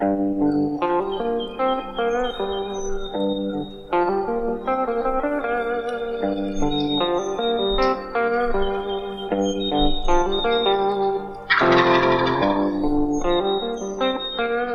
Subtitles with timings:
[0.00, 0.06] All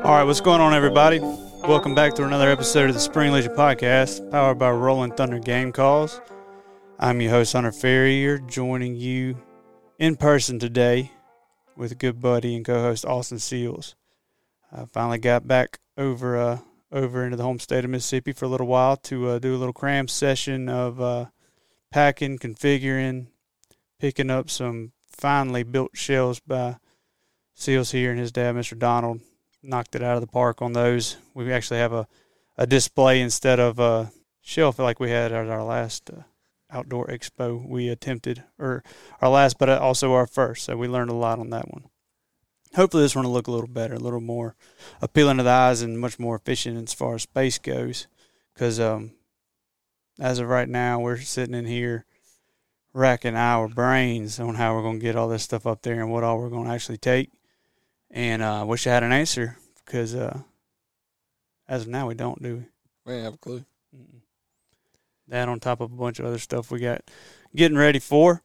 [0.04, 1.20] right, what's going on, everybody?
[1.20, 5.72] Welcome back to another episode of the Spring Legion Podcast, powered by Rolling Thunder Game
[5.72, 6.22] Calls.
[7.00, 9.42] I'm your host, Hunter Farrior, joining you
[9.98, 11.12] in person today
[11.76, 13.96] with good buddy and co-host Austin Sills.
[14.76, 16.60] I finally got back over uh,
[16.92, 19.58] over into the home state of Mississippi for a little while to uh, do a
[19.58, 21.26] little cram session of uh,
[21.92, 23.28] packing, configuring,
[24.00, 26.78] picking up some finely built shells by
[27.54, 28.78] Sills here and his dad, Mr.
[28.78, 29.22] Donald
[29.64, 31.16] knocked it out of the park on those.
[31.34, 32.08] We actually have a,
[32.58, 36.24] a display instead of a shelf like we had at our last uh,
[36.70, 37.66] outdoor expo.
[37.66, 38.84] We attempted, or
[39.22, 40.66] our last, but also our first.
[40.66, 41.86] So we learned a lot on that one.
[42.76, 44.56] Hopefully, this one will look a little better, a little more
[45.02, 48.08] appealing to the eyes, and much more efficient as far as space goes.
[48.54, 49.12] Because um,
[50.20, 52.06] as of right now, we're sitting in here
[52.94, 56.12] racking our brains on how we're going to get all this stuff up there and
[56.12, 57.30] what all we're going to actually take.
[58.10, 60.40] And uh, I uh, wish I had an answer because uh,
[61.68, 62.56] as of now, we don't, do
[63.06, 63.14] we?
[63.14, 63.66] We have a clue.
[65.28, 67.02] That on top of a bunch of other stuff we got
[67.56, 68.44] getting ready for.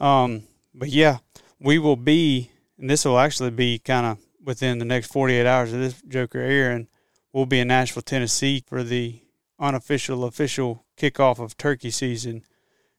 [0.00, 1.18] Um, but yeah,
[1.60, 5.72] we will be, and this will actually be kind of within the next 48 hours
[5.72, 6.88] of this Joker airing.
[7.32, 9.20] We'll be in Nashville, Tennessee for the
[9.58, 12.42] unofficial, official kickoff of turkey season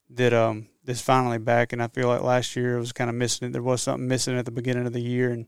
[0.09, 1.71] that um is finally back.
[1.71, 3.51] And I feel like last year it was kind of missing.
[3.51, 5.47] There was something missing at the beginning of the year, and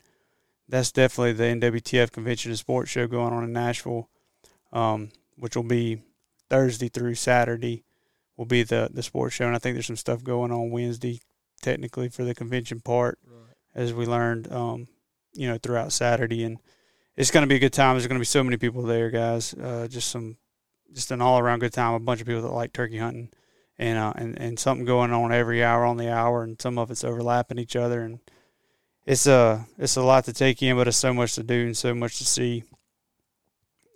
[0.68, 4.10] that's definitely the NWTF Convention and Sports Show going on in Nashville,
[4.72, 6.02] um, which will be
[6.50, 7.84] Thursday through Saturday.
[8.38, 11.20] Will be the the sports show, and I think there's some stuff going on Wednesday,
[11.62, 13.51] technically for the convention part, right.
[13.74, 14.88] As we learned, um,
[15.34, 16.58] you know, throughout Saturday, and
[17.16, 17.96] it's going to be a good time.
[17.96, 19.54] There's going to be so many people there, guys.
[19.54, 20.38] Uh, just some,
[20.94, 21.94] just an all around good time.
[21.94, 23.30] A bunch of people that like turkey hunting,
[23.78, 26.92] and uh, and and something going on every hour on the hour, and some of
[26.92, 28.20] it's overlapping each other, and
[29.06, 31.78] it's a it's a lot to take in, but it's so much to do and
[31.78, 32.64] so much to see.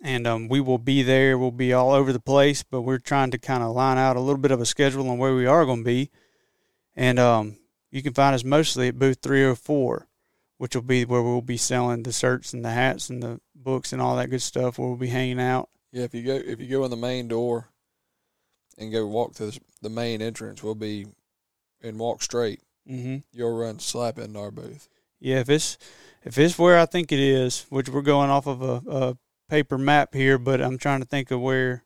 [0.02, 1.38] And um, we will be there.
[1.38, 4.20] We'll be all over the place, but we're trying to kind of line out a
[4.20, 6.10] little bit of a schedule on where we are going to be.
[6.94, 7.56] And um,
[7.96, 10.06] you can find us mostly at booth 304,
[10.58, 13.90] which will be where we'll be selling the shirts and the hats and the books
[13.90, 14.78] and all that good stuff.
[14.78, 15.70] Where we'll be hanging out.
[15.92, 17.70] Yeah, if you go if you go in the main door
[18.76, 21.06] and go walk to the main entrance, we'll be
[21.82, 22.60] and walk straight.
[22.86, 23.16] Mm-hmm.
[23.32, 24.90] You'll run slap into our booth.
[25.18, 25.78] Yeah, if it's
[26.22, 29.18] if it's where I think it is, which we're going off of a, a
[29.48, 31.82] paper map here, but I'm trying to think of where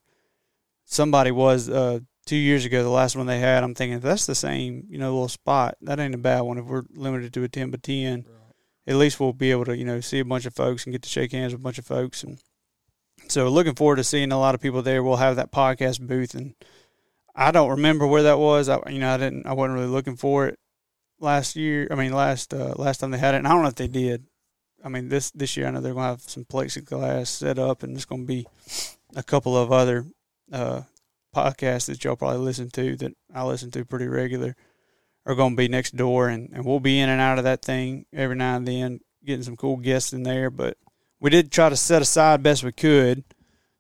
[0.86, 2.00] somebody was uh,
[2.30, 2.84] two years ago.
[2.84, 5.76] The last one they had, I'm thinking that's the same, you know, little spot.
[5.82, 6.58] That ain't a bad one.
[6.58, 8.54] If we're limited to a ten by ten, right.
[8.86, 11.02] at least we'll be able to, you know, see a bunch of folks and get
[11.02, 12.22] to shake hands with a bunch of folks.
[12.22, 12.38] And
[13.26, 15.02] so, looking forward to seeing a lot of people there.
[15.02, 16.54] We'll have that podcast booth, and
[17.34, 18.68] I don't remember where that was.
[18.68, 20.58] I, you know, I didn't, I wasn't really looking for it
[21.18, 21.88] last year.
[21.90, 23.88] I mean, last uh, last time they had it, and I don't know if they
[23.88, 24.24] did.
[24.84, 27.82] I mean, this this year I know they're going to have some plexiglass set up,
[27.82, 28.46] and there's going to be
[29.16, 30.06] a couple of other
[30.52, 30.82] uh,
[31.34, 34.56] podcasts that y'all probably listen to that I listen to pretty regular
[35.26, 37.62] are going to be next door, and, and we'll be in and out of that
[37.62, 40.50] thing every now and then, getting some cool guests in there.
[40.50, 40.76] But
[41.20, 43.24] we did try to set aside best we could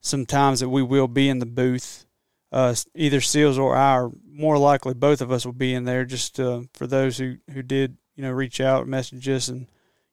[0.00, 2.06] some times that we will be in the booth
[2.52, 6.04] uh, either Sills or I, or more likely both of us will be in there.
[6.04, 9.66] Just uh, for those who who did you know reach out, message us, and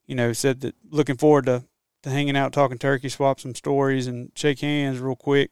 [0.06, 1.64] you know said that looking forward to
[2.04, 5.52] to hanging out, talking turkey, swap some stories, and shake hands real quick.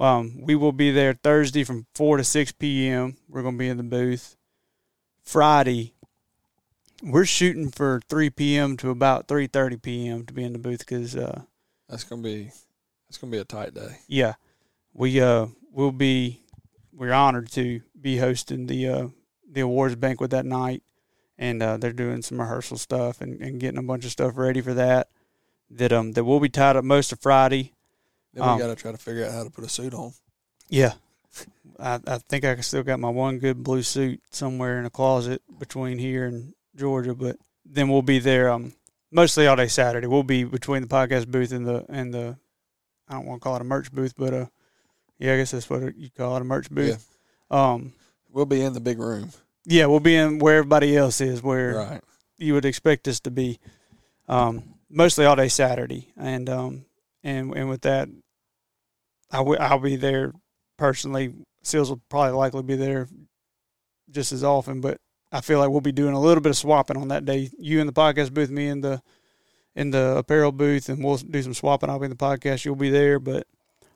[0.00, 3.18] Um, we will be there Thursday from four to six p.m.
[3.28, 4.34] We're going to be in the booth.
[5.22, 5.92] Friday,
[7.02, 8.78] we're shooting for three p.m.
[8.78, 10.24] to about three thirty p.m.
[10.24, 11.42] to be in the booth because uh,
[11.88, 12.50] that's gonna be
[13.08, 13.98] that's gonna be a tight day.
[14.08, 14.34] Yeah,
[14.94, 16.40] we uh we'll be
[16.92, 19.08] we're honored to be hosting the uh,
[19.52, 20.82] the awards banquet that night,
[21.38, 24.62] and uh, they're doing some rehearsal stuff and, and getting a bunch of stuff ready
[24.62, 25.08] for that.
[25.70, 27.74] That um that will be tied up most of Friday.
[28.32, 30.12] Then we um, got to try to figure out how to put a suit on.
[30.68, 30.92] Yeah,
[31.78, 35.42] I I think I still got my one good blue suit somewhere in a closet
[35.58, 38.72] between here and Georgia, but then we'll be there um
[39.10, 40.06] mostly all day Saturday.
[40.06, 42.36] We'll be between the podcast booth and the and the
[43.08, 44.46] I don't want to call it a merch booth, but uh
[45.18, 47.06] yeah, I guess that's what you call it, a merch booth.
[47.50, 47.72] Yeah.
[47.72, 47.92] Um,
[48.30, 49.30] we'll be in the big room.
[49.66, 52.00] Yeah, we'll be in where everybody else is, where right.
[52.38, 53.60] you would expect us to be.
[54.28, 56.86] Um, mostly all day Saturday, and um,
[57.22, 58.08] and and with that,
[59.30, 60.32] I w- I'll be there
[60.76, 61.34] personally.
[61.62, 63.08] Sills will probably likely be there
[64.10, 64.98] just as often, but
[65.32, 67.50] I feel like we'll be doing a little bit of swapping on that day.
[67.58, 69.02] You in the podcast booth, me in the
[69.76, 71.88] in the apparel booth, and we'll do some swapping.
[71.90, 72.64] I'll be in the podcast.
[72.64, 73.46] You'll be there, but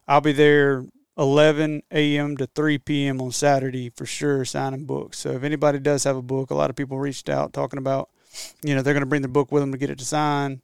[0.06, 0.84] I'll be there
[1.16, 2.36] 11 a.m.
[2.36, 3.20] to 3 p.m.
[3.20, 5.18] on Saturday for sure, signing books.
[5.18, 8.08] So if anybody does have a book, a lot of people reached out talking about,
[8.62, 10.62] you know, they're going to bring their book with them to get it to sign.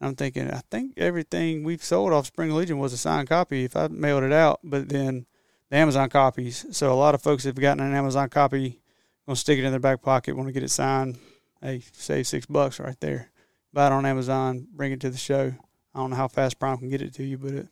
[0.00, 3.76] I'm thinking, I think everything we've sold off Spring Legion was a signed copy if
[3.76, 5.26] I mailed it out, but then
[5.68, 6.64] the Amazon copies.
[6.72, 8.80] So a lot of folks have gotten an Amazon copy,
[9.26, 11.18] gonna stick it in their back pocket, want to get it signed.
[11.60, 13.30] Hey, save six bucks right there.
[13.72, 15.52] Buy it on Amazon, bring it to the show.
[15.94, 17.66] I don't know how fast Prime can get it to you, but if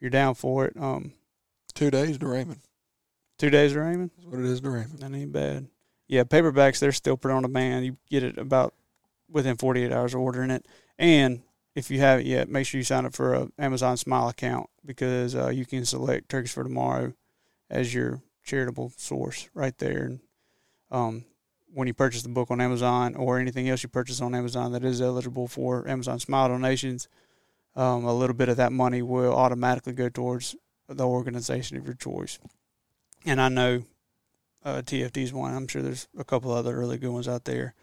[0.00, 1.12] you're down for it, um,
[1.74, 2.60] Two days to Raymond.
[3.38, 4.10] two days to Raymond.
[4.16, 4.98] That's what it is to Raymond.
[5.00, 5.68] That ain't bad.
[6.06, 7.86] Yeah, paperbacks they're still put on demand.
[7.86, 8.74] You get it about
[9.30, 10.66] within 48 hours of ordering it.
[10.98, 11.40] And
[11.74, 15.34] if you haven't yet, make sure you sign up for a Amazon Smile account because
[15.34, 17.14] uh, you can select Turkeys for Tomorrow
[17.70, 20.04] as your charitable source right there.
[20.04, 20.20] And
[20.90, 21.24] um,
[21.72, 24.84] when you purchase the book on Amazon or anything else you purchase on Amazon that
[24.84, 27.08] is eligible for Amazon Smile donations,
[27.74, 30.54] um, a little bit of that money will automatically go towards
[30.88, 32.38] the organization of your choice.
[33.24, 33.84] And I know
[34.64, 35.54] uh, TFD is one.
[35.54, 37.74] I'm sure there's a couple other really good ones out there.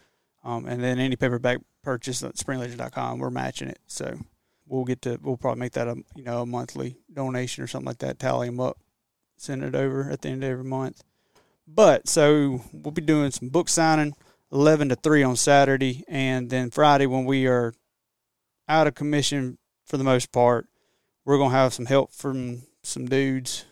[0.43, 3.79] Um, and then any paperback purchase at springlegion.com, we're matching it.
[3.87, 4.17] So
[4.65, 7.87] we'll get to we'll probably make that a you know a monthly donation or something
[7.87, 8.19] like that.
[8.19, 8.77] Tally them up,
[9.37, 11.03] send it over at the end of every month.
[11.67, 14.13] But so we'll be doing some book signing,
[14.51, 17.73] eleven to three on Saturday, and then Friday when we are
[18.67, 20.67] out of commission for the most part,
[21.25, 23.65] we're gonna have some help from some dudes,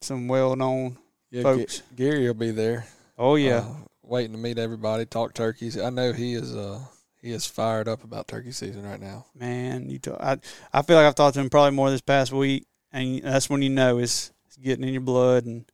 [0.00, 0.98] some well known
[1.30, 1.82] Yeah, folks.
[1.96, 2.86] Ga- Gary will be there.
[3.16, 3.74] Oh yeah, uh,
[4.10, 5.78] waiting to meet everybody, talk turkeys.
[5.78, 6.54] I know he is.
[6.54, 6.80] Uh,
[7.22, 9.26] he is fired up about turkey season right now.
[9.34, 9.88] man.
[9.88, 10.38] You talk, I
[10.72, 13.62] I feel like I've talked to him probably more this past week, and that's when
[13.62, 15.64] you know it's, it's getting in your blood, and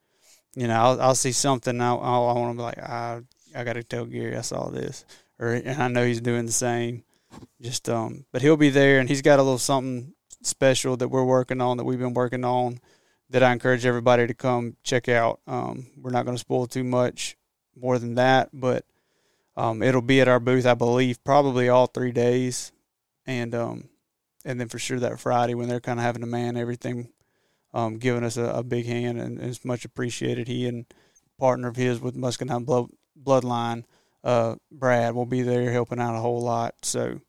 [0.55, 3.21] you know I'll I'll see something, I'll, I want to be like I
[3.55, 5.05] I got to tell Gary I saw this,
[5.39, 7.05] or and I know he's doing the same.
[7.61, 10.13] Just um, but he'll be there, and he's got a little something
[10.43, 12.81] special that we're working on that we've been working on
[13.31, 15.41] that I encourage everybody to come check out.
[15.47, 17.37] Um, we're not going to spoil too much
[17.79, 18.85] more than that, but
[19.57, 22.73] um, it'll be at our booth, I believe, probably all three days,
[23.27, 23.89] and um,
[24.45, 27.11] and then for sure that Friday when they're kind of having to man everything,
[27.73, 30.49] um, giving us a, a big hand, and, and it's much appreciated.
[30.49, 30.87] He and
[31.39, 32.91] partner of his with Muscadine Blood,
[33.23, 33.85] Bloodline,
[34.25, 36.75] uh, Brad, will be there helping out a whole lot.
[36.83, 37.21] So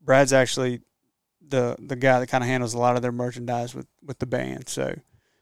[0.00, 0.80] Brad's actually
[1.46, 4.26] the the guy that kind of handles a lot of their merchandise with with the
[4.26, 4.68] band.
[4.68, 4.98] So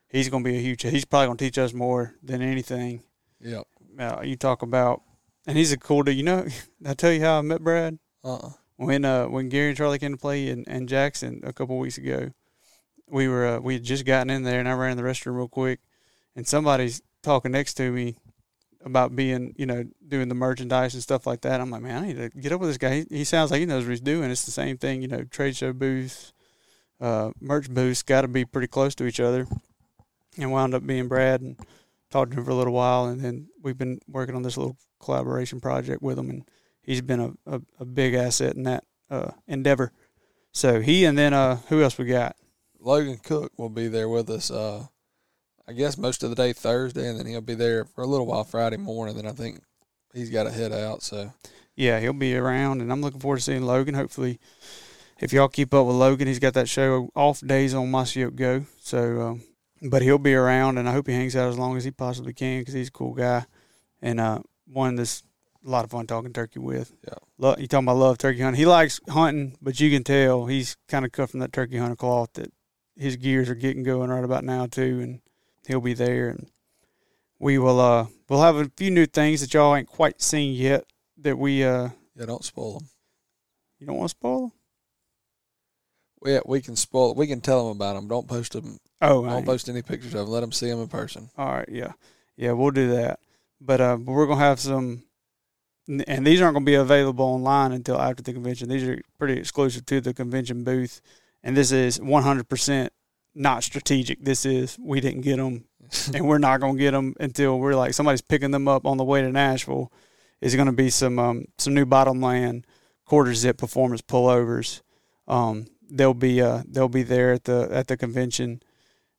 [0.08, 0.82] he's going to be a huge.
[0.82, 3.02] He's probably going to teach us more than anything.
[3.40, 3.66] Yep.
[3.98, 5.02] Uh, you talk about,
[5.46, 6.16] and he's a cool dude.
[6.16, 6.46] You know,
[6.86, 8.36] I tell you how I met Brad Uh.
[8.36, 11.78] uh when uh when Gary and Charlie came to play in, in Jackson a couple
[11.78, 12.30] weeks ago.
[13.08, 15.36] We were uh, we had just gotten in there, and I ran in the restroom
[15.36, 15.80] real quick,
[16.34, 18.16] and somebody's talking next to me
[18.84, 21.60] about being, you know, doing the merchandise and stuff like that.
[21.60, 23.04] I'm like, man, I need to get up with this guy.
[23.10, 24.30] He, he sounds like he knows what he's doing.
[24.30, 26.32] It's the same thing, you know, trade show booths,
[27.00, 29.46] uh, merch booths got to be pretty close to each other.
[30.38, 31.58] And wound up being Brad and
[32.16, 34.78] talked to him for a little while, and then we've been working on this little
[35.00, 36.48] collaboration project with him, and
[36.80, 39.92] he's been a, a, a big asset in that uh, endeavor.
[40.52, 42.34] So he and then uh, who else we got?
[42.80, 44.50] Logan Cook will be there with us.
[44.50, 44.86] Uh,
[45.68, 48.26] I guess most of the day Thursday, and then he'll be there for a little
[48.26, 49.14] while Friday morning.
[49.14, 49.60] Then I think
[50.14, 51.02] he's got to head out.
[51.02, 51.30] So
[51.74, 53.94] Yeah, he'll be around, and I'm looking forward to seeing Logan.
[53.94, 54.40] Hopefully,
[55.20, 58.36] if y'all keep up with Logan, he's got that show off days on Mossy Oak
[58.36, 58.64] Go.
[58.80, 59.42] So, um,
[59.82, 62.32] but he'll be around, and I hope he hangs out as long as he possibly
[62.32, 63.44] can because he's a cool guy,
[64.00, 65.22] and uh, one that's
[65.64, 66.92] a lot of fun talking turkey with.
[67.06, 67.14] Yeah.
[67.38, 68.58] Lo- you talking about love turkey hunting?
[68.58, 71.96] He likes hunting, but you can tell he's kind of cut from that turkey hunter
[71.96, 72.52] cloth that
[72.96, 75.20] his gears are getting going right about now too, and
[75.66, 76.48] he'll be there, and
[77.38, 80.84] we will uh we'll have a few new things that y'all ain't quite seen yet
[81.18, 82.88] that we uh yeah, don't spoil them.
[83.78, 84.52] you don't want to spoil them.
[86.24, 87.14] Yeah, we can spoil.
[87.14, 88.08] We can tell them about them.
[88.08, 88.78] Don't post them.
[89.02, 90.28] Oh, Don't ain't- post any pictures of them.
[90.30, 91.30] Let them see them in person.
[91.36, 91.92] all right, yeah,
[92.36, 93.20] yeah, we'll do that.
[93.60, 95.02] But uh, but we're gonna have some,
[95.88, 98.68] and these aren't gonna be available online until after the convention.
[98.68, 101.00] These are pretty exclusive to the convention booth,
[101.42, 102.88] and this is 100%
[103.34, 104.24] not strategic.
[104.24, 105.64] This is we didn't get them,
[106.14, 109.04] and we're not gonna get them until we're like somebody's picking them up on the
[109.04, 109.92] way to Nashville.
[110.42, 112.66] Is going to be some um, some new bottomland
[113.06, 114.82] quarter zip performance pullovers.
[115.26, 118.62] Um, they'll be uh, they'll be there at the at the convention,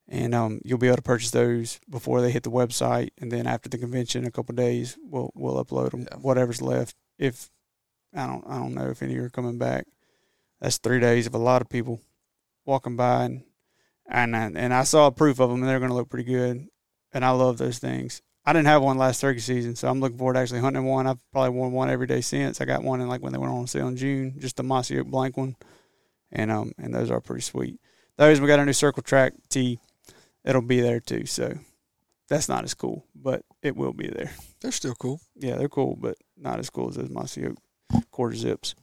[0.08, 3.48] and um, you'll be able to purchase those before they hit the website, and then
[3.48, 6.08] after the convention, a couple of days, we'll we'll upload them.
[6.10, 6.18] Yeah.
[6.18, 7.50] Whatever's left, if
[8.16, 9.86] I don't I don't know if any are coming back.
[10.62, 12.02] That's three days of a lot of people
[12.66, 13.44] walking by, and
[14.10, 16.68] and I, and I saw proof of them, and they're going to look pretty good.
[17.14, 18.22] And I love those things.
[18.46, 21.08] I didn't have one last turkey season, so I'm looking forward to actually hunting one.
[21.08, 22.62] I've probably worn one every day since.
[22.62, 24.98] I got one in like when they went on sale in June, just a mossy
[25.00, 25.56] oak blank one.
[26.32, 27.80] And um and those are pretty sweet.
[28.18, 29.80] Those we got a new circle track tee.
[30.44, 31.26] It'll be there too.
[31.26, 31.58] So
[32.30, 34.32] that's not as cool, but it will be there.
[34.62, 35.22] They're still cool.
[35.36, 37.58] Yeah, they're cool, but not as cool as those Mossy Oak
[38.12, 38.76] quarter zips.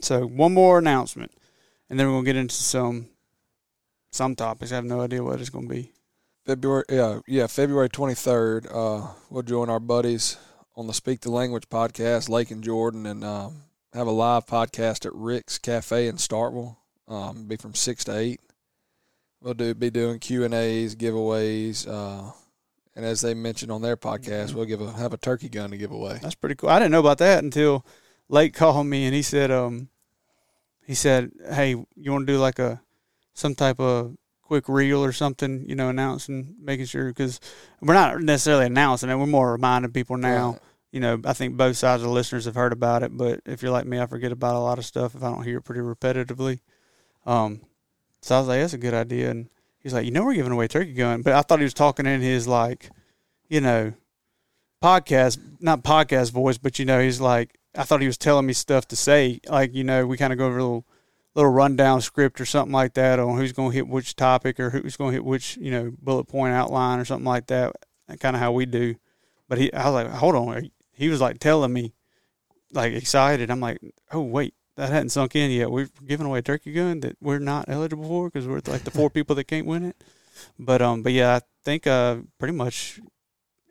[0.00, 1.32] So one more announcement,
[1.88, 3.08] and then we're gonna get into some
[4.12, 4.72] some topics.
[4.72, 5.92] I have no idea what it's gonna be.
[6.46, 8.66] February, yeah, yeah, February twenty third.
[8.66, 10.36] Uh, we'll join our buddies
[10.76, 15.06] on the Speak the Language podcast, Lake and Jordan, and um, have a live podcast
[15.06, 16.76] at Rick's Cafe in Starkville.
[17.08, 18.40] Um, be from six to eight.
[19.40, 22.32] We'll do be doing Q and A's, giveaways, uh,
[22.94, 25.76] and as they mentioned on their podcast, we'll give a have a turkey gun to
[25.76, 26.18] give away.
[26.22, 26.68] That's pretty cool.
[26.68, 27.84] I didn't know about that until
[28.28, 29.88] Lake called me and he said, um,
[30.86, 32.82] he said, "Hey, you want to do like a
[33.32, 35.64] some type of quick reel or something?
[35.68, 37.40] You know, announcing, making sure because
[37.80, 39.16] we're not necessarily announcing it.
[39.16, 40.50] We're more reminding people now.
[40.50, 40.60] Right.
[40.92, 43.62] You know, I think both sides of the listeners have heard about it, but if
[43.62, 45.62] you're like me, I forget about a lot of stuff if I don't hear it
[45.62, 46.60] pretty repetitively.
[47.26, 47.60] Um,
[48.22, 49.30] so I was like, that's a good idea.
[49.30, 51.74] And he's like, you know, we're giving away turkey gun, but I thought he was
[51.74, 52.90] talking in his like,
[53.48, 53.92] you know,
[54.82, 58.52] podcast, not podcast voice, but you know, he's like, I thought he was telling me
[58.52, 59.40] stuff to say.
[59.48, 60.86] Like, you know, we kind of go over a little,
[61.36, 64.70] little rundown script or something like that on who's going to hit which topic or
[64.70, 67.76] who's going to hit which, you know, bullet point outline or something like that.
[68.18, 68.96] Kind of how we do.
[69.48, 70.70] But he, I was like, hold on.
[71.00, 71.94] He was like telling me,
[72.72, 73.50] like excited.
[73.50, 73.78] I'm like,
[74.12, 75.70] oh wait, that hadn't sunk in yet.
[75.70, 78.90] We're giving away a turkey gun that we're not eligible for because we're like the
[78.90, 79.96] four people that can't win it.
[80.58, 83.00] But um, but yeah, I think uh, pretty much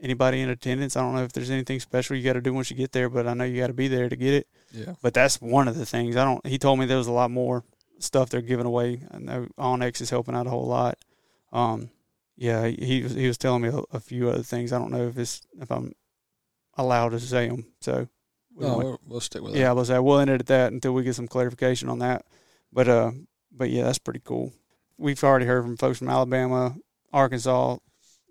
[0.02, 0.98] anybody in attendance.
[0.98, 3.10] I don't know if there's anything special you got to do once you get there,
[3.10, 4.48] but I know you got to be there to get it.
[4.72, 6.16] Yeah, But that's one of the things.
[6.16, 6.46] I don't.
[6.46, 7.64] He told me there was a lot more
[8.00, 9.04] stuff they're giving away.
[9.12, 10.98] I know Onyx is helping out a whole lot.
[11.52, 11.90] Um,
[12.38, 14.72] yeah, he was he was telling me a, a few other things.
[14.72, 15.94] I don't know if it's if I'm
[16.80, 17.66] allowed to say them.
[17.82, 18.08] So
[18.56, 20.72] we no, we'll, we'll stick with yeah, I was say we'll end it at that
[20.74, 22.26] until we get some clarification on that.
[22.72, 23.12] But uh,
[23.52, 24.54] but yeah, that's pretty cool.
[24.98, 26.76] We've already heard from folks from Alabama,
[27.14, 27.78] Arkansas,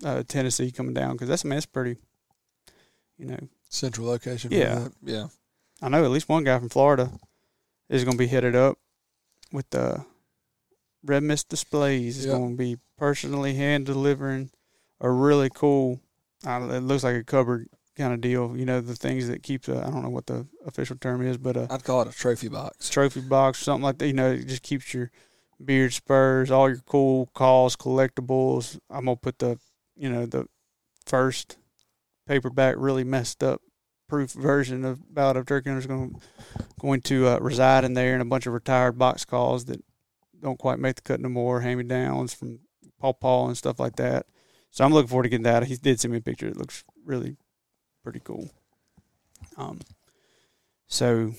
[0.05, 1.97] uh, Tennessee coming down because that's I mean, that's pretty.
[3.17, 3.39] You know,
[3.69, 4.53] Central location.
[4.53, 4.75] Yeah.
[4.81, 4.93] that.
[5.03, 5.27] yeah.
[5.83, 7.11] I know at least one guy from Florida
[7.89, 8.79] is going to be headed up
[9.53, 10.05] with the
[11.05, 12.19] Red Mist displays.
[12.19, 12.33] Is Yeah.
[12.33, 14.51] going to be personally hand delivering
[15.01, 16.01] a really cool.
[16.47, 18.57] Uh, it looks like a cupboard kind of deal.
[18.57, 19.69] You know, the things that keeps.
[19.69, 22.49] Uh, I don't know what the official term is, but I'd call it a trophy
[22.49, 22.89] box.
[22.89, 24.07] trophy box or something like that.
[24.07, 25.11] You know, it just keeps your
[25.63, 28.79] beard spurs, all your cool calls, collectibles.
[28.89, 29.59] I'm gonna put the,
[29.97, 30.47] you know, the
[31.05, 31.59] first
[32.27, 33.61] paperback, really messed up
[34.09, 36.21] proof version of Ballad of Turkey Hunters going
[36.81, 39.85] going to uh, reside in there, and a bunch of retired box calls that
[40.41, 42.61] don't quite make the cut no more, hand me downs from
[42.99, 44.27] Paul Paul and stuff like that.
[44.71, 45.65] So I'm looking forward to getting that.
[45.65, 46.47] He did send me a picture.
[46.47, 47.37] It looks really
[48.03, 48.49] pretty cool.
[49.57, 49.81] Um,
[50.87, 51.35] so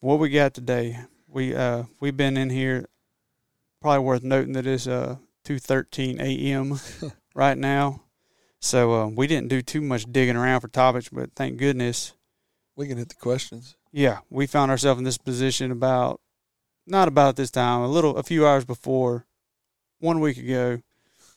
[0.00, 0.98] what we got today?
[1.28, 2.86] We uh we've been in here.
[3.80, 6.78] Probably worth noting that it's uh two thirteen a.m.
[7.34, 8.02] right now.
[8.60, 12.12] So uh, we didn't do too much digging around for topics, but thank goodness,
[12.76, 13.74] We can hit the questions.
[13.90, 16.20] yeah, we found ourselves in this position about
[16.86, 19.26] not about this time, a little a few hours before,
[19.98, 20.80] one week ago,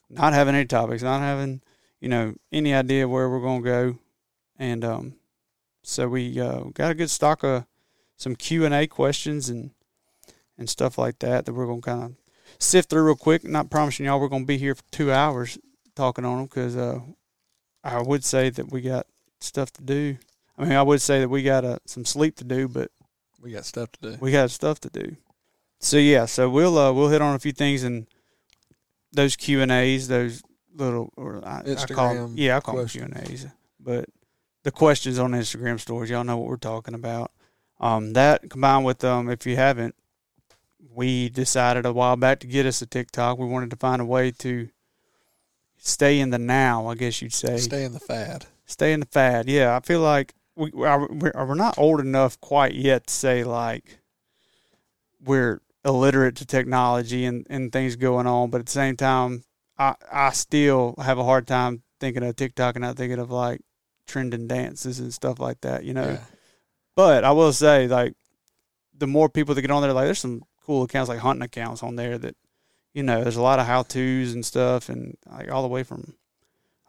[0.07, 1.61] not having any topics, not having
[1.99, 3.97] you know any idea where we're gonna go,
[4.57, 5.15] and um,
[5.83, 7.65] so we uh, got a good stock of
[8.17, 9.71] some Q and A questions and
[10.57, 12.15] and stuff like that that we're gonna kind of
[12.59, 13.43] sift through real quick.
[13.43, 15.57] Not promising y'all we're gonna be here for two hours
[15.95, 16.99] talking on them because uh,
[17.83, 19.05] I would say that we got
[19.39, 20.17] stuff to do.
[20.57, 22.89] I mean, I would say that we got uh, some sleep to do, but
[23.41, 24.17] We got stuff to do.
[24.21, 25.17] we got stuff to do.
[25.81, 28.07] So yeah, so we'll uh, we'll hit on a few things and
[29.11, 30.41] those Q and A's, those
[30.73, 33.45] little or I, I call them, yeah, I call them Q and A's,
[33.79, 34.05] but
[34.65, 37.31] the questions on Instagram stories, y'all know what we're talking about.
[37.79, 39.93] Um, that combined with um, if you haven't,
[40.91, 43.37] we decided a while back to get us a TikTok.
[43.37, 44.69] We wanted to find a way to
[45.77, 48.47] stay in the now, I guess you'd say Stay in the fad.
[48.65, 49.47] stay in the fad.
[49.47, 53.43] Yeah, I feel like we are, we're, we're not old enough quite yet to say
[53.43, 53.99] like
[55.23, 59.43] we're illiterate to technology and, and things going on, but at the same time,
[59.77, 63.61] I I still have a hard time thinking of TikTok and not thinking of like
[64.07, 65.83] trending dances and stuff like that.
[65.83, 66.21] You know, Yeah.
[66.95, 68.13] but I will say like
[68.97, 71.83] the more people that get on there, like there's some cool accounts like hunting accounts
[71.83, 72.35] on there that
[72.93, 75.83] you know there's a lot of how tos and stuff and like all the way
[75.83, 76.15] from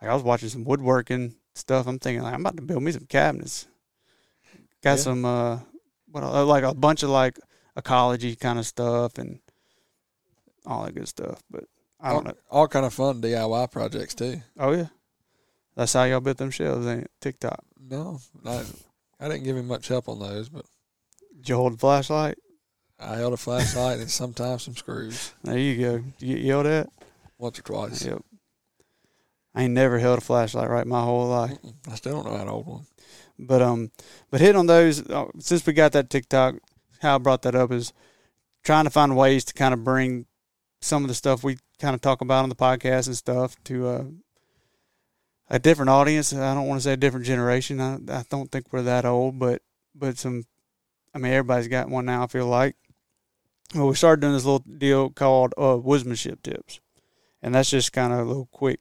[0.00, 1.86] like I was watching some woodworking stuff.
[1.86, 3.66] I'm thinking like I'm about to build me some cabinets.
[4.82, 4.96] Got Yeah.
[4.96, 5.58] some uh
[6.10, 7.38] what like a bunch of like
[7.76, 9.40] ecology kind of stuff and
[10.64, 11.42] all that good stuff.
[11.50, 11.64] But
[12.00, 12.34] I don't all, know.
[12.50, 14.40] all kind of fun DIY projects too.
[14.58, 14.86] Oh yeah,
[15.76, 17.10] that's how y'all built them shelves, ain't it?
[17.20, 17.64] TikTok.
[17.78, 18.64] No, I,
[19.20, 20.64] I didn't give him much help on those, but
[21.36, 22.38] Did you hold a flashlight?
[22.98, 25.34] I held a flashlight and sometimes some screws.
[25.44, 26.04] There you go.
[26.18, 26.88] You get yelled at?
[27.38, 28.04] Once or twice.
[28.04, 28.22] Yep.
[29.54, 31.56] I ain't never held a flashlight right my whole life.
[31.90, 32.86] I still don't know how to hold one.
[33.38, 33.90] But um,
[34.30, 36.56] but hitting on those uh, since we got that TikTok,
[37.00, 37.92] how I brought that up is
[38.64, 40.26] trying to find ways to kind of bring
[40.80, 43.86] some of the stuff we kind of talk about on the podcast and stuff to
[43.86, 44.04] uh,
[45.48, 46.32] a different audience.
[46.32, 47.80] I don't want to say a different generation.
[47.80, 49.62] I, I don't think we're that old, but
[49.94, 50.44] but some.
[51.14, 52.24] I mean, everybody's got one now.
[52.24, 52.76] I feel like.
[53.74, 56.80] Well, we started doing this little deal called uh, woodsmanship tips,
[57.42, 58.80] and that's just kind of little quick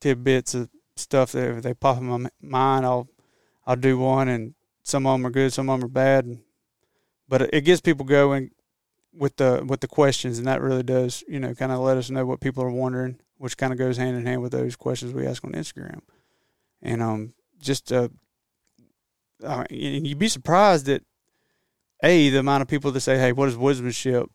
[0.00, 3.08] tidbits of stuff that if they pop in my mind, I'll
[3.66, 6.38] I'll do one, and some of them are good, some of them are bad,
[7.28, 8.50] but it gets people going
[9.12, 12.10] with the with the questions, and that really does you know kind of let us
[12.10, 15.12] know what people are wondering, which kind of goes hand in hand with those questions
[15.12, 16.00] we ask on Instagram,
[16.82, 18.08] and um just uh,
[19.70, 21.02] mean, you'd be surprised that
[22.02, 24.28] a the amount of people that say, "Hey, what is woodsmanship,"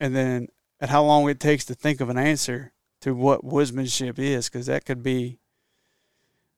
[0.00, 0.48] and then
[0.80, 4.66] at how long it takes to think of an answer to what woodsmanship is, because
[4.66, 5.38] that could be.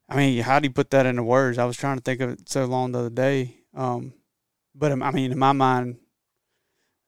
[0.09, 1.59] I mean, how do you put that into words?
[1.59, 4.13] I was trying to think of it so long the other day, um,
[4.75, 5.97] but I mean, in my mind,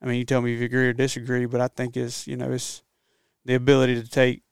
[0.03, 2.37] I mean, you tell me if you agree or disagree, but I think it's you
[2.37, 2.83] know it's
[3.45, 4.43] the ability to take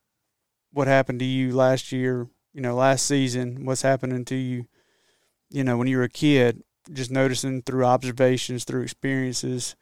[0.76, 4.66] what happened to you last year, you know, last season, what's happening to you,
[5.48, 9.74] you know, when you were a kid, just noticing through observations, through experiences,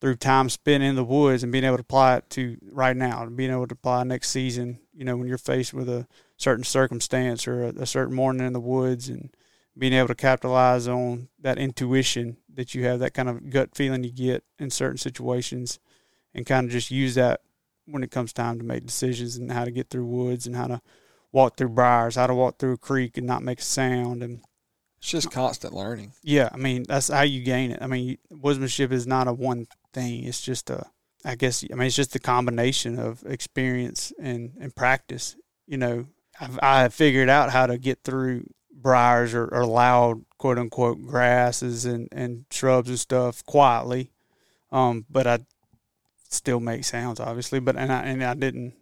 [0.00, 3.22] through time spent in the woods, and being able to apply it to right now,
[3.22, 6.64] and being able to apply next season, you know, when you're faced with a certain
[6.64, 9.32] circumstance or a, a certain morning in the woods, and
[9.78, 14.02] being able to capitalize on that intuition that you have, that kind of gut feeling
[14.02, 15.78] you get in certain situations,
[16.34, 17.40] and kind of just use that
[17.90, 20.66] when it comes time to make decisions and how to get through woods and how
[20.66, 20.80] to
[21.32, 24.40] walk through briars, how to walk through a creek and not make a sound, and
[24.98, 26.12] It's just constant learning.
[26.22, 27.80] yeah, I mean that's how you gain it.
[27.82, 30.24] I mean, woodsmanship is not a one thing.
[30.24, 30.86] It's just a,
[31.24, 35.36] I guess, I mean, it's just a combination of experience and and practice.
[35.66, 36.06] You know,
[36.40, 41.06] I've, I have figured out how to get through briars or, or loud quote unquote
[41.06, 44.10] grasses and and shrubs and stuff quietly.
[44.72, 45.38] Um, but I
[46.30, 47.60] still make sounds, obviously.
[47.60, 48.74] But and I and I didn't.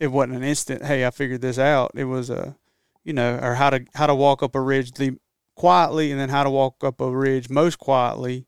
[0.00, 0.84] It wasn't an instant.
[0.84, 1.92] Hey, I figured this out.
[1.94, 2.56] It was a,
[3.04, 5.18] you know, or how to how to walk up a ridge the
[5.54, 8.46] quietly, and then how to walk up a ridge most quietly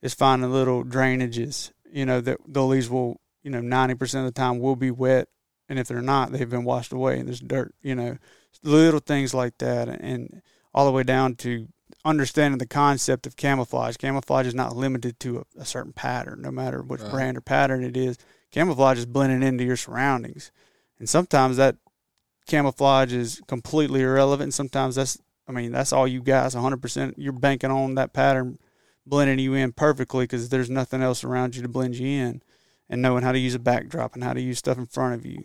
[0.00, 1.72] is finding little drainages.
[1.90, 4.90] You know that the leaves will, you know, ninety percent of the time will be
[4.90, 5.28] wet,
[5.68, 7.74] and if they're not, they've been washed away and there's dirt.
[7.82, 8.18] You know,
[8.62, 10.42] little things like that, and
[10.74, 11.68] all the way down to
[12.04, 13.96] understanding the concept of camouflage.
[13.96, 17.10] Camouflage is not limited to a, a certain pattern, no matter which Right.
[17.10, 18.18] brand or pattern it is.
[18.50, 20.50] Camouflage is blending into your surroundings,
[20.98, 21.76] and sometimes that
[22.46, 24.52] camouflage is completely irrelevant.
[24.54, 26.46] Sometimes that's, I mean, that's all you got.
[26.46, 27.14] It's 100%.
[27.16, 28.58] You're banking on that pattern
[29.06, 32.42] blending you in perfectly because there's nothing else around you to blend you in,
[32.88, 35.24] and knowing how to use a backdrop and how to use stuff in front of
[35.24, 35.44] you.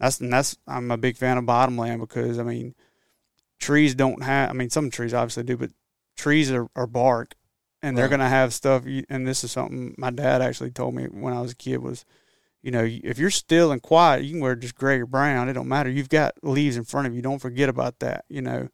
[0.00, 2.74] That's and that's I'm a big fan of bottomland because I mean,
[3.58, 4.50] trees don't have.
[4.50, 5.70] I mean, some trees obviously do, but
[6.16, 7.34] trees are, are bark,
[7.82, 8.10] and they're Right.
[8.10, 8.84] gonna have stuff.
[9.08, 12.04] And this is something my dad actually told me when I was a kid was,
[12.62, 15.48] you know, if you're still and quiet, you can wear just gray or brown.
[15.48, 15.90] It don't matter.
[15.90, 17.22] You've got leaves in front of you.
[17.22, 18.24] Don't forget about that.
[18.28, 18.68] You know,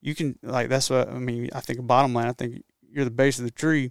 [0.00, 1.48] you can like that's what I mean.
[1.54, 3.90] I think bottom line, I think you're the base of the tree.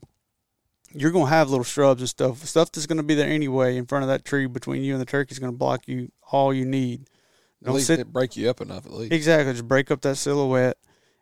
[0.94, 4.04] You're gonna have little shrubs and stuff, stuff that's gonna be there anyway in front
[4.04, 7.02] of that tree between you and the turkey is gonna block you all you need.
[7.62, 9.14] At Don't least sit break you up enough at least.
[9.14, 10.78] Exactly, just break up that silhouette,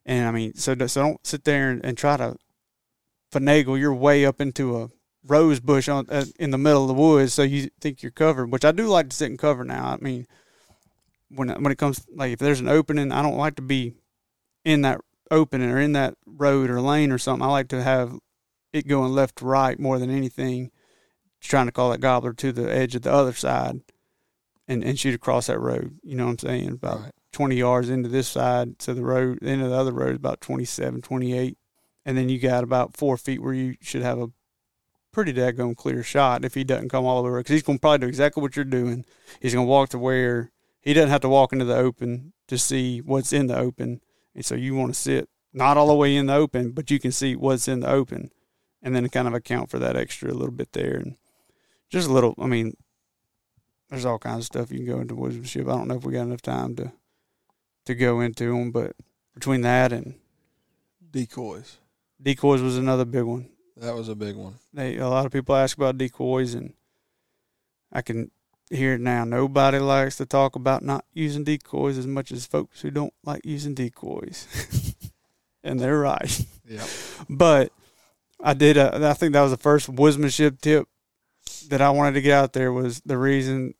[0.09, 2.35] and I mean, so so don't sit there and, and try to
[3.31, 4.89] finagle your way up into a
[5.23, 8.51] rose bush on uh, in the middle of the woods, so you think you're covered.
[8.51, 9.85] Which I do like to sit and cover now.
[9.85, 10.25] I mean,
[11.29, 13.93] when when it comes like if there's an opening, I don't like to be
[14.65, 17.47] in that opening or in that road or lane or something.
[17.47, 18.17] I like to have
[18.73, 20.71] it going left to right more than anything.
[21.39, 23.81] Trying to call that gobbler to the edge of the other side,
[24.67, 25.99] and and shoot across that road.
[26.01, 26.69] You know what I'm saying?
[26.69, 27.11] About Right.
[27.31, 28.79] 20 yards into this side.
[28.79, 31.57] to the road, of the other road is about 27, 28.
[32.05, 34.31] And then you got about four feet where you should have a
[35.11, 37.81] pretty daggone clear shot if he doesn't come all the way because he's going to
[37.81, 39.05] probably do exactly what you're doing.
[39.41, 42.57] He's going to walk to where he doesn't have to walk into the open to
[42.57, 44.01] see what's in the open.
[44.33, 46.99] And so you want to sit not all the way in the open, but you
[46.99, 48.31] can see what's in the open
[48.81, 50.95] and then kind of account for that extra little bit there.
[50.95, 51.17] And
[51.89, 52.75] just a little, I mean,
[53.89, 55.63] there's all kinds of stuff you can go into woodsmanship.
[55.63, 56.91] I don't know if we got enough time to
[57.85, 58.95] to go into them, but
[59.33, 60.15] between that and
[61.11, 61.77] Decoys.
[62.21, 63.49] decoys was another big one.
[63.77, 64.55] That was a big one.
[64.73, 66.73] They a lot of people ask about decoys, and
[67.91, 68.29] I can
[68.69, 69.23] hear it now.
[69.23, 73.45] Nobody likes to talk about not using decoys as much as folks who don't like
[73.45, 74.47] using decoys,
[75.63, 76.45] and they're right.
[76.67, 76.87] Yep.
[77.29, 77.71] But
[78.41, 78.77] I did.
[78.77, 80.87] Uh, I think that was the first woodsmanship tip
[81.67, 83.73] that I wanted to get out there was the reason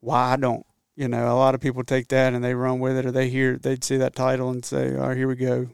[0.00, 0.65] why I don't.
[0.96, 3.28] You know, a lot of people take that and they run with it, or they
[3.28, 5.68] hear they'd see that title and say, "All right, here we go."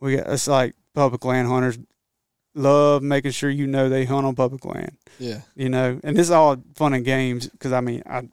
[0.00, 1.78] We got it's like public land hunters
[2.54, 4.96] love making sure you know they hunt on public land.
[5.18, 5.40] Yeah.
[5.54, 8.28] You know, and this is all fun and games because I mean, I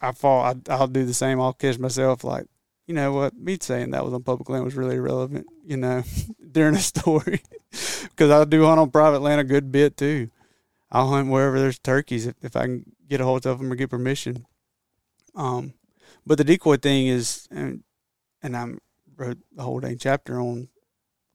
[0.00, 1.40] I fall, I, I'll do the same.
[1.40, 2.46] I'll catch myself like,
[2.86, 5.46] you know what, me saying that was on public land was really irrelevant.
[5.64, 6.02] You know,
[6.52, 7.42] during a story
[8.02, 10.30] because I do hunt on private land a good bit too.
[10.90, 13.74] I'll hunt wherever there's turkeys if, if I can get a hold of them or
[13.74, 14.46] get permission.
[15.36, 15.74] Um,
[16.26, 17.84] but the decoy thing is, and,
[18.42, 18.66] and I
[19.16, 20.68] wrote the whole dang chapter on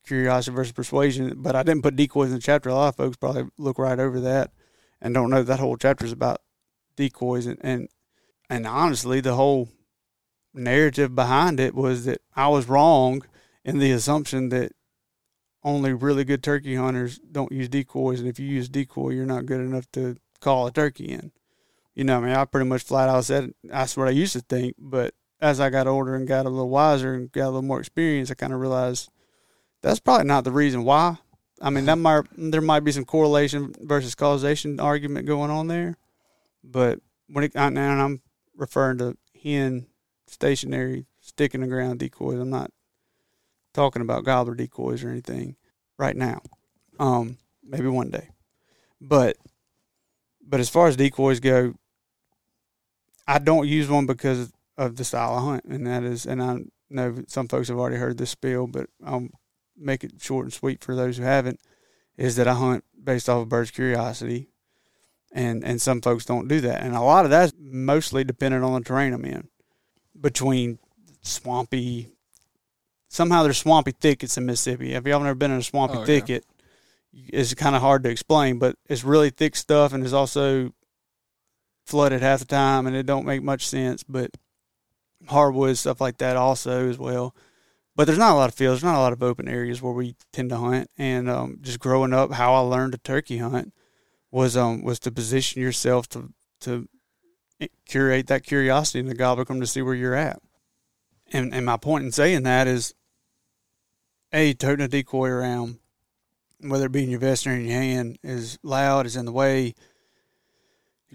[0.05, 2.69] curiosity versus persuasion, but I didn't put decoys in the chapter.
[2.69, 4.51] A lot of folks probably look right over that
[4.99, 6.41] and don't know that whole chapter is about
[6.95, 7.45] decoys.
[7.45, 7.87] And, and,
[8.49, 9.69] and honestly, the whole
[10.53, 13.23] narrative behind it was that I was wrong
[13.63, 14.73] in the assumption that
[15.63, 19.45] only really good turkey hunters don't use decoys, and if you use decoy, you're not
[19.45, 21.31] good enough to call a turkey in.
[21.95, 24.39] You know, I mean, I pretty much flat out said that's what I used to
[24.41, 27.61] think, but as I got older and got a little wiser and got a little
[27.63, 29.09] more experience, I kind of realized
[29.81, 31.17] that's probably not the reason why.
[31.61, 35.97] I mean, that might there might be some correlation versus causation argument going on there,
[36.63, 38.21] but when it and I'm
[38.55, 39.87] referring to hen
[40.27, 42.39] stationary stick in the ground decoys.
[42.39, 42.71] I'm not
[43.73, 45.55] talking about gobbler decoys or anything
[45.97, 46.41] right now.
[46.99, 48.29] Um, maybe one day,
[48.99, 49.37] but
[50.45, 51.73] but as far as decoys go,
[53.27, 56.59] I don't use one because of the style I hunt, and that is, and I
[56.89, 59.27] know some folks have already heard this spiel, but I'll
[59.77, 61.59] make it short and sweet for those who haven't.
[62.17, 64.49] Is that I hunt based off of bird's curiosity,
[65.31, 68.73] and and some folks don't do that, and a lot of that's mostly dependent on
[68.73, 69.47] the terrain I'm in,
[70.19, 70.79] between
[71.21, 72.09] swampy.
[73.07, 74.93] Somehow there's swampy thickets in Mississippi.
[74.93, 76.05] Have y'all ever been in a swampy Oh, yeah.
[76.05, 76.45] thicket?
[77.13, 80.71] It's kind of hard to explain, but it's really thick stuff, and it's also
[81.85, 84.03] flooded half the time, and it don't make much sense.
[84.03, 84.31] But
[85.27, 87.35] hardwood stuff like that also as well.
[87.95, 89.93] But there's not a lot of fields, there's not a lot of open areas where
[89.93, 90.89] we tend to hunt.
[90.97, 93.73] And um, just growing up, how I learned to turkey hunt
[94.31, 96.87] was um was to position yourself to to
[97.85, 100.39] curate that curiosity in the gobbler come to see where you're at.
[101.33, 102.93] And and my point in saying that is,
[104.31, 105.79] a toting a decoy around,
[106.59, 109.31] whether it be in your vest or in your hand, is loud, is in the
[109.31, 109.75] way.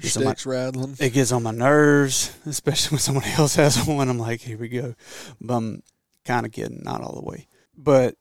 [0.03, 0.97] Somebody- sticks rattling.
[1.01, 4.09] it gets on my nerves, especially when somebody else has one.
[4.09, 4.95] I'm like, here we go.
[5.41, 5.83] But I'm
[6.25, 7.49] kind of kidding, not all the way.
[7.77, 8.15] But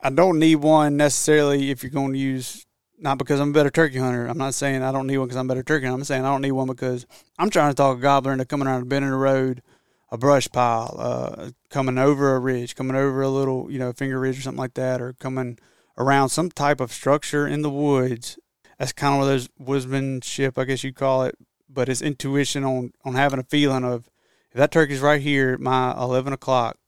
[0.00, 2.66] I don't need one necessarily if you're going to use,
[2.98, 4.26] not because I'm a better turkey hunter.
[4.26, 6.00] I'm not saying I don't need one because I'm a better turkey hunter.
[6.00, 7.06] I'm saying I don't need one because
[7.38, 9.62] I'm trying to talk a gobbler into coming around a bend in the road,
[10.10, 14.18] a brush pile, uh, coming over a ridge, coming over a little, you know, finger
[14.18, 15.58] ridge or something like that, or coming
[15.96, 18.38] around some type of structure in the woods
[18.82, 19.48] that's kind of one of those
[19.84, 24.10] woodsmanship, I guess you'd call it, but it's intuition on on having a feeling of
[24.50, 26.78] if that turkey's right here at my eleven o'clock,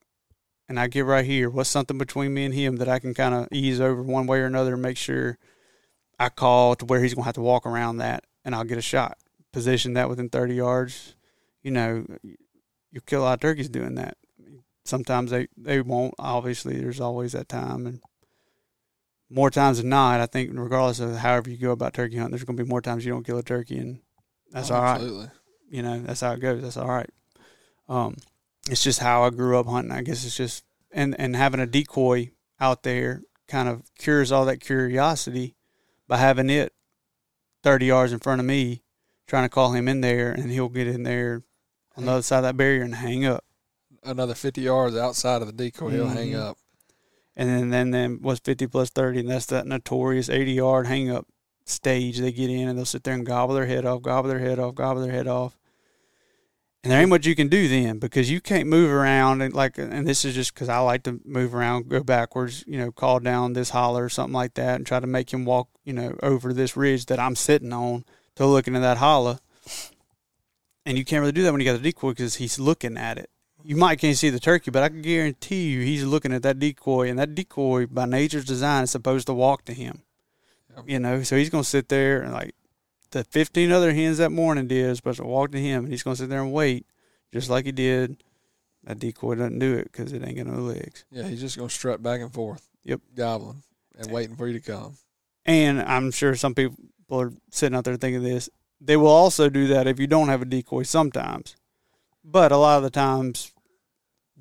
[0.68, 3.32] and I get right here, what's something between me and him that I can kind
[3.32, 5.38] of ease over one way or another and make sure
[6.18, 8.82] I call to where he's gonna have to walk around that, and I'll get a
[8.82, 9.16] shot,
[9.52, 11.14] position that within thirty yards.
[11.62, 12.06] You know,
[12.90, 14.16] you kill a lot of turkeys doing that.
[14.84, 16.14] Sometimes they they won't.
[16.18, 18.00] Obviously, there's always that time and
[19.30, 22.44] more times than not, I think regardless of however you go about turkey hunting, there's
[22.44, 24.00] going to be more times you don't kill a turkey, and
[24.50, 24.94] that's Oh, all right.
[24.96, 25.28] Absolutely.
[25.70, 26.62] You know, that's how it goes.
[26.62, 27.10] That's all right.
[27.88, 28.16] Um,
[28.70, 29.92] it's just how I grew up hunting.
[29.92, 34.44] I guess it's just and and having a decoy out there kind of cures all
[34.46, 35.54] that curiosity
[36.06, 36.72] by having it
[37.62, 38.82] thirty yards in front of me,
[39.26, 41.42] trying to call him in there, and he'll get in there
[41.96, 43.44] on the other side of that barrier and hang up.
[44.02, 46.40] Another 50 yards outside of the decoy, he'll hang Mhm.
[46.40, 46.58] up.
[47.36, 51.10] And then then then was fifty plus thirty, and that's that notorious eighty yard hang
[51.10, 51.26] up
[51.64, 52.18] stage.
[52.18, 54.58] They get in and they'll sit there and gobble their head off, gobble their head
[54.58, 55.58] off, gobble their head off.
[56.84, 59.78] And there ain't much you can do then because you can't move around and like.
[59.78, 62.62] And this is just because I like to move around, go backwards.
[62.66, 65.44] You know, call down this holler or something like that, and try to make him
[65.44, 65.68] walk.
[65.84, 68.04] You know, over this ridge that I'm sitting on
[68.36, 69.38] to look into that holler.
[70.86, 73.16] And you can't really do that when you got the decoy because he's looking at
[73.16, 73.30] it
[73.64, 76.58] you might can't see the turkey, but I can guarantee you he's looking at that
[76.58, 80.02] decoy, and that decoy by nature's design is supposed to walk to him.
[80.76, 80.84] Yep.
[80.86, 82.54] You know, so he's gonna sit there and like
[83.10, 86.02] the fifteen other hens that morning did are supposed to walk to him, and he's
[86.02, 86.86] gonna sit there and wait,
[87.32, 88.22] just like he did.
[88.84, 91.06] That decoy doesn't do it because it ain't got no legs.
[91.10, 92.68] Yeah, he's just going to strut back and forth.
[92.84, 93.00] Yep.
[93.14, 93.62] Gobbling
[93.98, 94.98] and waiting for you to come.
[95.46, 96.76] And I'm sure some people
[97.10, 98.50] are sitting out there thinking this.
[98.82, 101.56] They will also do that if you don't have a decoy sometimes.
[102.22, 103.53] But a lot of the times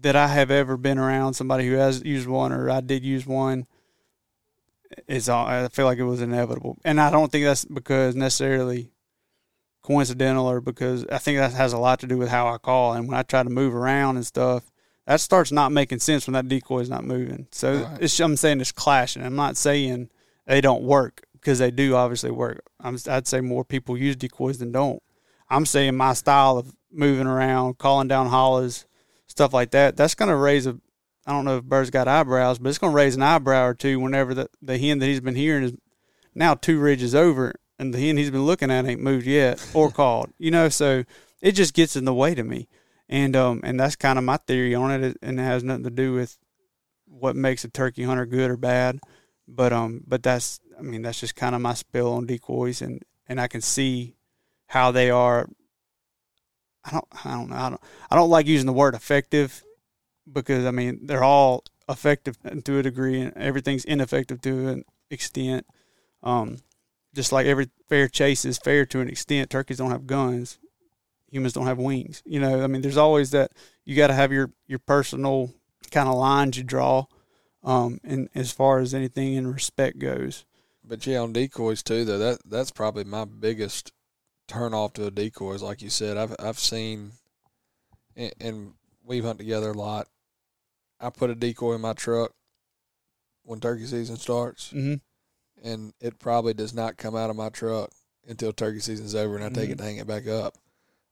[0.04, 3.26] that I have ever been around somebody who has used one or I did use
[3.26, 3.66] one,
[5.08, 5.46] it's all.
[5.48, 8.92] I feel like it was inevitable, and I don't think that's because necessarily
[9.82, 12.94] coincidental or because I think that has a lot to do with how I call
[12.94, 14.64] and when I try to move around and stuff.
[15.06, 17.48] That starts not making sense when that decoy is not moving.
[17.52, 17.98] So Right.
[18.02, 19.22] it's, I'm saying it's clashing.
[19.22, 20.10] I'm not saying
[20.48, 22.62] they don't work because they do obviously work.
[22.80, 25.04] I'm, I'd say more people use decoys than don't.
[25.50, 28.86] I'm saying my style of moving around, calling down hollows,
[29.34, 29.98] stuff like that.
[29.98, 30.80] That's going to raise a.
[31.26, 33.74] I don't know if Bird's got eyebrows, but it's going to raise an eyebrow or
[33.74, 35.74] two whenever the the hen that he's been hearing is
[36.36, 39.90] now two ridges over, and the hen he's been looking at ain't moved yet or
[40.02, 40.32] called.
[40.38, 41.04] You know, so
[41.42, 42.68] it just gets in the way to me,
[43.10, 45.90] and um and that's kind of my theory on it, and it has nothing to
[45.90, 46.38] do with
[47.06, 49.00] what makes a turkey hunter good or bad,
[49.48, 53.02] but um but that's I mean that's just kind of my spill on decoys, and
[53.28, 54.16] and I can see
[54.68, 55.48] how they are.
[56.86, 59.64] I don't I don't know I don't I don't like using the word effective
[60.32, 65.66] because I mean they're all effective to a degree, and everything's ineffective to an extent.
[66.22, 66.60] Um,
[67.14, 69.50] just like every fair chase is fair to an extent.
[69.50, 70.60] Turkeys don't have guns.
[71.32, 72.22] Humans don't have wings.
[72.26, 73.52] You know, I mean, there's always that.
[73.86, 75.52] You got to have your your personal
[75.92, 77.06] kind of lines you draw.
[77.64, 80.44] Um, and as far as anything in respect goes,
[80.84, 83.94] But yeah, on decoys too, though that that's probably my biggest
[84.48, 87.12] turn off to a decoys, like you said, I've I've seen,
[88.16, 88.74] and, and
[89.06, 90.08] we've hunted together a lot.
[91.00, 92.32] I put a decoy in my truck
[93.44, 94.96] when turkey season starts, mm-hmm.
[95.68, 97.92] and it probably does not come out of my truck
[98.28, 99.74] until turkey season's over, and I take Mhm.
[99.74, 100.56] it to hang it back up.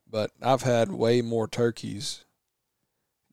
[0.10, 2.24] But I've had way more turkeys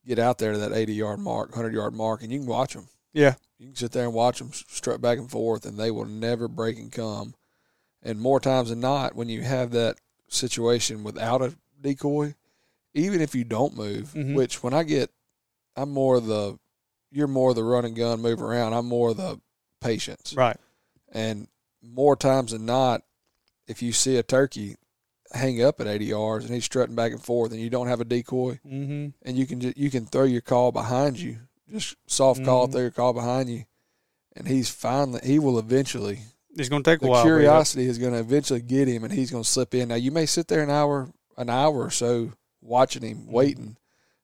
[0.07, 2.75] get out there to that eighty yard mark, hundred yard mark, and you can watch
[2.75, 2.89] them.
[3.13, 6.05] yeah, You can sit there and watch them strut back and forth, and they will
[6.05, 7.35] never break and come.
[8.03, 9.97] And more times than not, when you have that
[10.29, 12.35] situation without a decoy,
[12.95, 14.35] even if you don't move, Mhm.
[14.35, 15.11] which when I get,
[15.77, 16.59] I'm more the,
[17.11, 18.73] you're more the run and gun, move around.
[18.75, 19.41] I'm more the
[19.81, 20.35] patience.
[20.35, 20.57] right,
[21.13, 21.49] And
[21.83, 23.03] more times than not,
[23.67, 24.77] if you see a turkey
[25.33, 28.01] hang up at 80 yards and he's strutting back and forth, and you don't have
[28.01, 29.09] a decoy, mm-hmm.
[29.23, 31.39] and you can just, you can throw your call behind you,
[31.71, 32.73] just soft call, Mhm.
[32.73, 33.65] throw your call behind you,
[34.35, 36.21] and he's finally he will eventually.
[36.57, 37.23] It's gonna take a The while.
[37.25, 39.89] curiosity is going to eventually get him, and he's going to slip in.
[39.89, 43.33] Now you may sit there an hour, an hour or so watching him, Mm-hmm.
[43.33, 43.77] waiting,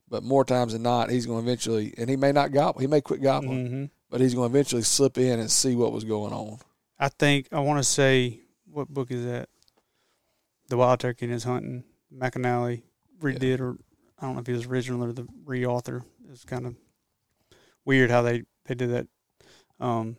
[0.09, 2.87] but more times than not, he's going to eventually, and he may not gobble, he
[2.87, 3.91] may quit gobbling, Mhm.
[4.11, 6.59] but he's going to eventually slip in and see what was going on.
[6.99, 9.49] I think I want to say what book is that?
[10.69, 11.85] The Wild Turkey and His Hunting.
[12.13, 12.83] McIlhenny
[13.21, 13.77] redid, or
[14.19, 16.05] I don't know if he was original or the re-author.
[16.31, 16.75] It's kind of
[17.85, 19.07] weird how they they did that.
[19.79, 20.17] Um,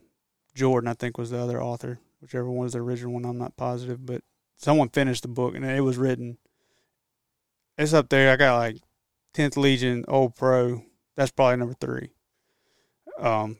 [0.55, 1.99] Jordan, I think, was the other author.
[2.21, 4.21] Whichever one was the original one, I'm not positive, but
[4.55, 6.37] someone finished the book and it was written.
[7.77, 8.31] It's up there.
[8.31, 8.77] I got like
[9.33, 10.83] 10th Legion Old Pro.
[11.15, 12.11] That's probably number three.
[13.19, 13.57] Um,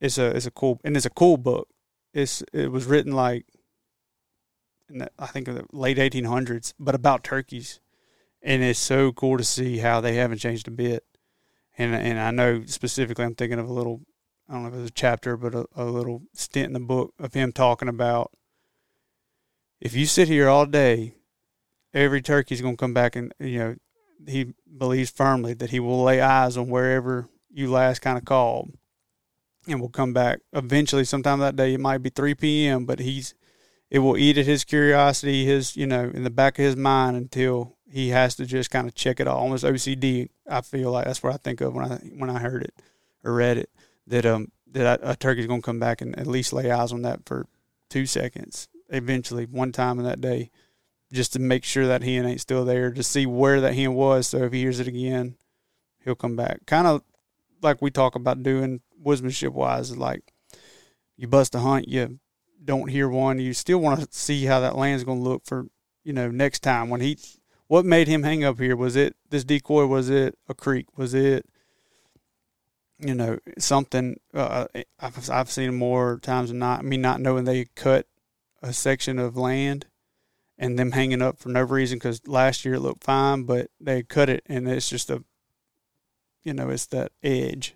[0.00, 1.68] it's a it's a cool and it's a cool book
[2.12, 3.46] it's it was written like
[4.88, 7.80] in the, I think the late 1800s, but about turkeys,
[8.42, 11.04] and it's so cool to see how they haven't changed a bit.
[11.76, 14.00] And and I know specifically, I'm thinking of a little,
[14.48, 16.80] I don't know if it was a chapter, but a, a little stint in the
[16.80, 18.32] book of him talking about
[19.80, 21.14] if you sit here all day,
[21.94, 23.76] every turkey's going to come back, and you know
[24.26, 28.72] he believes firmly that he will lay eyes on wherever you last kind of called
[29.66, 30.40] and will come back.
[30.52, 33.34] Eventually sometime that day it might be 3 p.m but he's
[33.90, 37.16] it will eat at his curiosity his you know in the back of his mind
[37.16, 39.38] until he has to just kind of check it all.
[39.38, 42.64] Almost ocd i feel like that's what i think of when i when i heard
[42.64, 42.74] it
[43.24, 43.70] or read it
[44.08, 46.92] that um that a, a turkey's going to come back and at least lay eyes
[46.92, 47.46] on that for
[47.88, 50.50] two seconds eventually one time in that day
[51.12, 54.26] just to make sure that hen ain't still there to see where that hen was
[54.26, 55.36] so if he hears it again
[56.04, 57.02] he'll come back kind of
[57.62, 60.32] like we talk about doing woodsmanship wise, like
[61.16, 62.18] you bust a hunt, you
[62.64, 65.66] don't hear one, you still want to see how that land's going to look for
[66.04, 67.18] you know next time when he.
[67.66, 68.74] What made him hang up here?
[68.74, 69.84] Was it this decoy?
[69.84, 70.86] Was it a creek?
[70.96, 71.44] Was it
[72.98, 74.18] you know something?
[74.34, 74.66] Uh,
[74.98, 76.84] I've I've seen more times than not.
[76.84, 78.06] me not knowing they cut
[78.62, 79.86] a section of land
[80.58, 84.02] and them hanging up for no reason because last year it looked fine, but they
[84.02, 85.22] cut it and it's just a
[86.42, 87.74] you know it's that edge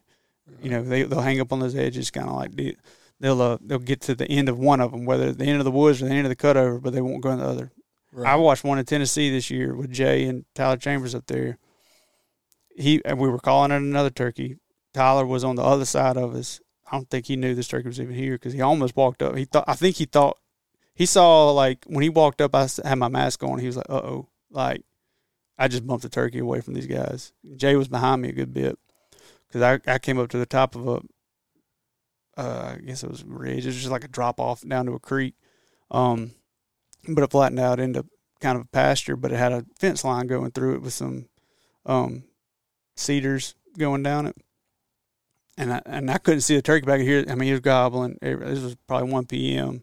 [0.60, 2.76] you know they they'll hang up on those edges kind of like the,
[3.20, 5.64] they'll uh, they'll get to the end of one of them whether the end of
[5.64, 7.70] the woods or the end of the cutover but they won't go in the other
[8.14, 8.30] Right.
[8.30, 11.58] i watched one in tennessee this year with jay and tyler chambers up there
[12.76, 14.56] he and we were calling it another turkey
[14.92, 17.88] tyler was on the other side of us i don't think he knew this turkey
[17.88, 20.38] was even here because he almost walked up he thought i think he thought
[20.94, 23.88] he saw like when he walked up I had my mask on he was like
[23.88, 24.82] uh-oh like
[25.58, 28.52] i just bumped the turkey away from these guys jay was behind me a good
[28.52, 28.78] bit
[29.46, 31.02] because I, I came up to the top of a
[32.36, 33.64] uh, I guess it was a ridge.
[33.64, 35.34] It was just like a drop off down to a creek.
[35.90, 36.32] Um,
[37.08, 38.06] but it flattened out into
[38.40, 41.26] kind of a pasture, but it had a fence line going through it with some
[41.84, 42.24] um,
[42.96, 44.36] cedars going down it.
[45.58, 47.24] And I, and I couldn't see the turkey back here.
[47.28, 48.18] I mean, he was gobbling.
[48.22, 49.82] It, this was probably 1 p.m.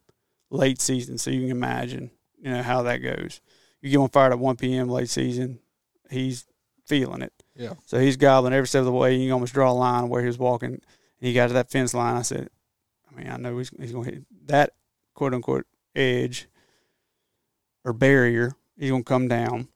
[0.50, 3.40] late season, so you can imagine, you know, how that goes.
[3.82, 4.90] You get one fired at 1 p.m.
[4.90, 5.60] late season,
[6.10, 6.46] he's
[6.86, 7.34] feeling it.
[7.56, 7.74] Yeah.
[7.86, 9.16] So he's gobbling every step of the way.
[9.16, 10.74] You can almost draw a line where he was walking.
[10.74, 10.82] And
[11.20, 12.16] he got to that fence line.
[12.16, 12.50] I said,
[13.10, 14.74] I mean, I know he's, he's going to hit that
[15.14, 16.48] quote unquote edge
[17.86, 18.56] or barrier.
[18.78, 19.68] He's going to come down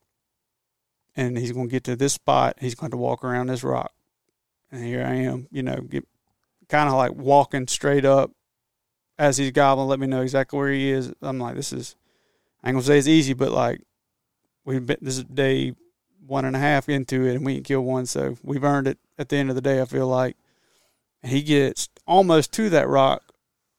[1.16, 2.56] and he's going to get to this spot.
[2.60, 3.92] He's going to walk around this rock.
[4.74, 6.04] And here I am, you know, get
[6.68, 8.32] kind of like walking straight up
[9.16, 11.12] as he's gobbling, let me know exactly where he is.
[11.22, 11.94] I'm like, this is,
[12.60, 13.80] I ain't to say it's easy, but like,
[14.64, 15.74] we've been, this is day
[16.26, 18.06] one and a half into it and we ain't killed one.
[18.06, 20.36] So we've earned it at the end of the day, I feel like.
[21.22, 23.22] And he gets almost to that rock,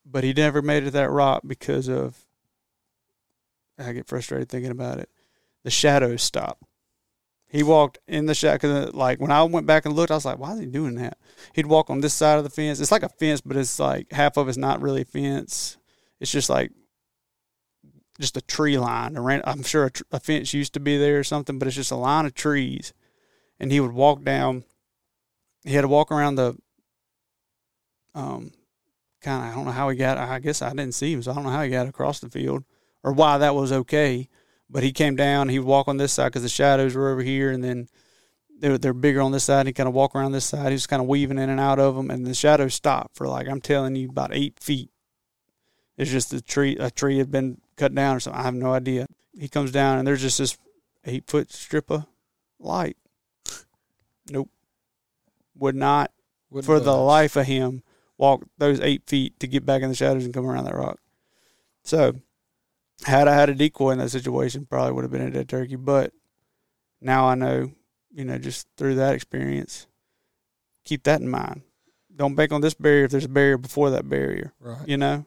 [0.05, 2.25] but he never made it to that rock because of,
[3.77, 5.09] I get frustrated thinking about it.
[5.65, 6.59] The shadows stop.
[7.47, 8.57] He walked in the shadow.
[8.57, 10.95] Cause like when I went back and looked, I was like, why is he doing
[10.95, 11.17] that?
[11.53, 12.79] He'd walk on this side of the fence.
[12.79, 15.77] It's like a fence, but it's like half of it's not really a fence.
[16.19, 16.71] It's just like
[18.19, 19.17] just a tree line.
[19.17, 21.91] I'm sure a, tr- a fence used to be there or something, but it's just
[21.91, 22.93] a line of trees.
[23.59, 24.63] And he would walk down.
[25.63, 26.55] He had to walk around the
[28.13, 28.51] um
[29.21, 30.17] kind of I don't know how he got.
[30.17, 32.29] I guess I didn't see him, so I don't know how he got across the
[32.29, 32.63] field
[33.03, 34.29] or why that was okay.
[34.69, 35.49] But he came down.
[35.49, 37.87] He would walk on this side because the shadows were over here, and then
[38.59, 39.61] they're they're bigger on this side.
[39.61, 40.67] And he kind of walk around this side.
[40.67, 43.27] He was kind of weaving in and out of them, and the shadows stopped for
[43.27, 44.89] like I'm telling you about eight feet.
[45.97, 46.75] It's just a tree.
[46.77, 48.39] A tree had been cut down or something.
[48.39, 49.07] I have no idea.
[49.39, 50.57] He comes down, and there's just this
[51.05, 52.05] eight foot strip of
[52.59, 52.97] light.
[54.29, 54.49] Nope.
[55.57, 56.11] Would not,
[56.49, 57.83] Wouldn't for the life of him,
[58.17, 60.99] walk those eight feet to get back in the shadows and come around that rock.
[61.83, 62.15] So,
[63.05, 65.75] had I had a decoy in that situation, probably would have been a dead turkey.
[65.75, 66.11] But
[66.99, 67.71] now I know,
[68.11, 69.87] you know, just through that experience,
[70.85, 71.61] keep that in mind.
[72.15, 74.53] Don't bank on this barrier if there's a barrier before that barrier.
[74.59, 74.87] Right.
[74.87, 75.25] You know,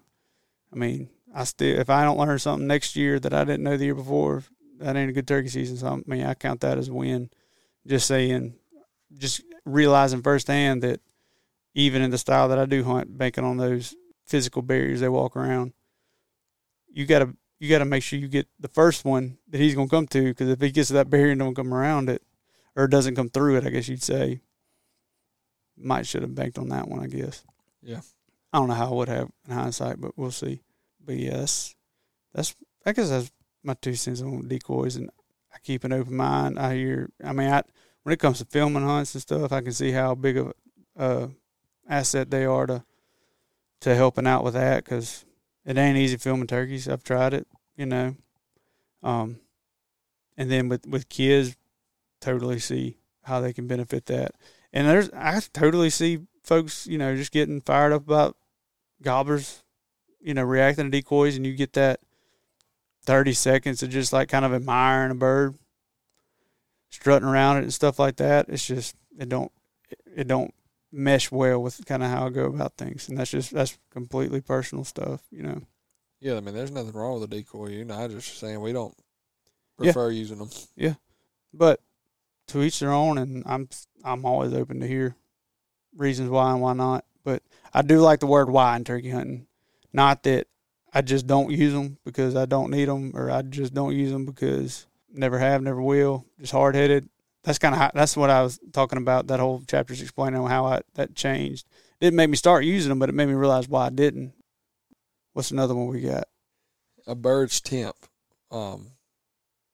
[0.72, 3.76] I mean, I still if I don't learn something next year that I didn't know
[3.76, 4.42] the year before,
[4.80, 5.76] that ain't a good turkey season.
[5.76, 7.30] So I mean, I count that as a win.
[7.86, 8.54] Just saying,
[9.16, 11.00] just realizing firsthand that
[11.74, 13.94] even in the style that I do hunt, banking on those
[14.26, 15.74] physical barriers they walk around,
[16.90, 20.07] you gotta you gotta make sure you get the first one that he's gonna come
[20.09, 20.25] to.
[20.25, 22.23] Because if he gets to that barrier and don't come around it,
[22.77, 24.40] or doesn't come through it, I guess you'd say,
[25.77, 27.01] might should have banked on that one.
[27.01, 27.44] I guess.
[27.83, 28.01] Yeah.
[28.53, 30.62] I don't know how I would have in hindsight, but we'll see.
[31.05, 31.75] But yes,
[32.33, 35.11] that's, that's I guess that's my two cents on decoys, and
[35.53, 36.59] I keep an open mind.
[36.59, 37.62] I hear, I mean, I
[38.03, 40.53] when it comes to filming hunts and stuff, I can see how big of
[40.97, 41.29] a uh,
[41.88, 42.85] asset they are to
[43.81, 45.25] to helping out with that because
[45.68, 46.88] it ain't easy filming turkeys.
[46.88, 48.16] I've tried it, you know.
[49.02, 49.38] Um,
[50.38, 51.57] and then with with kids,
[52.22, 54.33] totally see how they can benefit that.
[54.72, 58.37] And there's I totally see folks, you know, just getting fired up about
[59.02, 59.62] gobblers,
[60.22, 62.00] you know, reacting to decoys, and you get that
[63.04, 65.54] thirty seconds of just like kind of admiring a bird,
[66.88, 68.48] strutting around it and stuff like that.
[68.48, 69.52] It's just it don't
[70.16, 70.54] it don't
[70.92, 74.40] mesh well with kind of how I go about things, and that's just that's completely
[74.40, 75.62] personal stuff, you know.
[76.20, 77.68] Yeah, I mean, there's nothing wrong with a decoy.
[77.68, 78.94] You know, I just saying we don't
[79.79, 79.92] Yeah.
[79.92, 80.51] prefer using them.
[80.77, 80.94] Yeah,
[81.53, 81.81] but
[82.48, 83.68] to each their own, and I'm
[84.05, 85.14] I'm always open to hear
[85.96, 87.05] reasons why and why not.
[87.24, 87.42] But
[87.74, 89.46] I do like the word why in turkey hunting.
[89.92, 90.46] Not that
[90.94, 94.11] I just don't use them because I don't need them, or I just don't use
[94.11, 96.24] them because never have, never will.
[96.40, 97.09] Just hard headed.
[97.48, 99.28] That's kind of that's what I was talking about.
[99.28, 101.66] That whole chapter's explaining how I that changed.
[101.98, 104.34] It didn't make me start using them, but it made me realize why I didn't.
[105.32, 106.24] What's another one we got?
[107.06, 107.96] A bird's temp.
[108.50, 108.90] Um,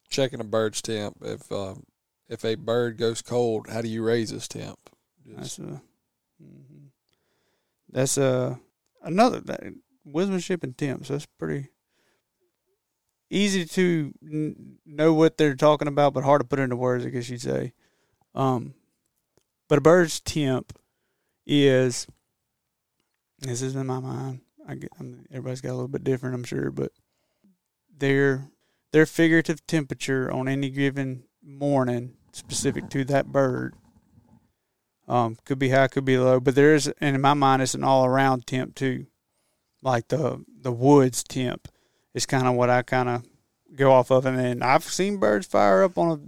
[0.09, 1.17] checking a bird's temp.
[1.21, 1.83] If um,
[2.29, 4.79] if a bird goes cold, how do you raise his temp?
[5.27, 5.83] That's Just, a,
[6.41, 6.91] mhm.
[7.91, 8.61] that's a
[9.03, 9.65] another that,
[10.07, 11.09] woodsmanship and temps.
[11.09, 11.71] That's pretty
[13.35, 17.05] easy to n- know what they're talking about, but hard to put into words.
[17.05, 17.73] I guess you'd say.
[18.35, 18.75] Um,
[19.69, 20.73] but a bird's temp
[21.47, 22.07] is
[23.39, 24.41] this is in my mind.
[24.67, 26.93] I get, I'm, everybody's got a little bit different, I'm sure, but
[27.97, 28.49] their
[28.93, 33.75] their figurative temperature on any given morning specific to that bird
[35.07, 37.75] um, could be high, could be low, but there is, and in my mind, it's
[37.75, 39.07] an all around temp too.
[39.83, 41.69] Like the the woods temp
[42.15, 43.25] is kind of what I kind of
[43.75, 46.21] go off of, and then I've seen birds fire up on a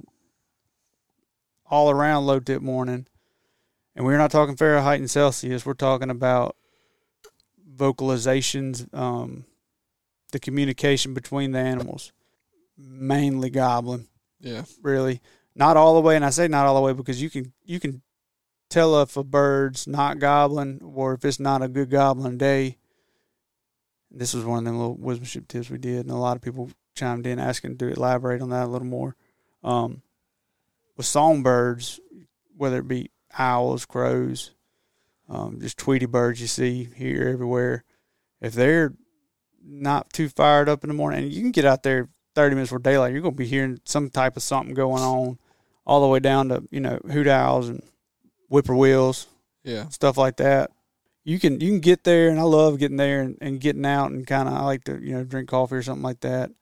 [1.69, 3.07] all around low tip morning,
[3.95, 5.65] and we're not talking Fahrenheit and Celsius.
[5.65, 6.57] We're talking about
[7.77, 9.45] vocalizations, um,
[10.33, 12.13] the communication between the animals,
[12.77, 14.09] mainly gobbling.
[14.41, 14.65] Yeah.
[14.83, 15.21] Really,
[15.55, 17.81] not all the way, and I say not all the way because you can you
[17.81, 18.03] can
[18.69, 22.79] tell if a bird's not gobbling or if it's not a good gobbling day.
[24.11, 26.71] This was one of them little woodsmanship tips we did, and a lot of people
[26.95, 29.17] chimed in asking to elaborate on that a little more.
[29.65, 30.03] Um,
[30.97, 32.01] with songbirds,
[32.57, 34.53] whether it be owls, crows,
[35.29, 37.85] um, just tweety birds you see here everywhere,
[38.41, 38.95] if they're
[39.63, 42.69] not too fired up in the morning, and you can get out there 30 minutes
[42.71, 45.39] before daylight, you're going to be hearing some type of something going on
[45.85, 47.83] all the way down to, you know, hoot owls and
[48.51, 49.27] whippoorwills,
[49.65, 49.89] Yeah.
[49.89, 50.71] stuff like that.
[51.27, 54.13] You can you can get there, and I love getting there and, and getting out
[54.13, 56.53] and kind of I like to you know drink coffee or something like that,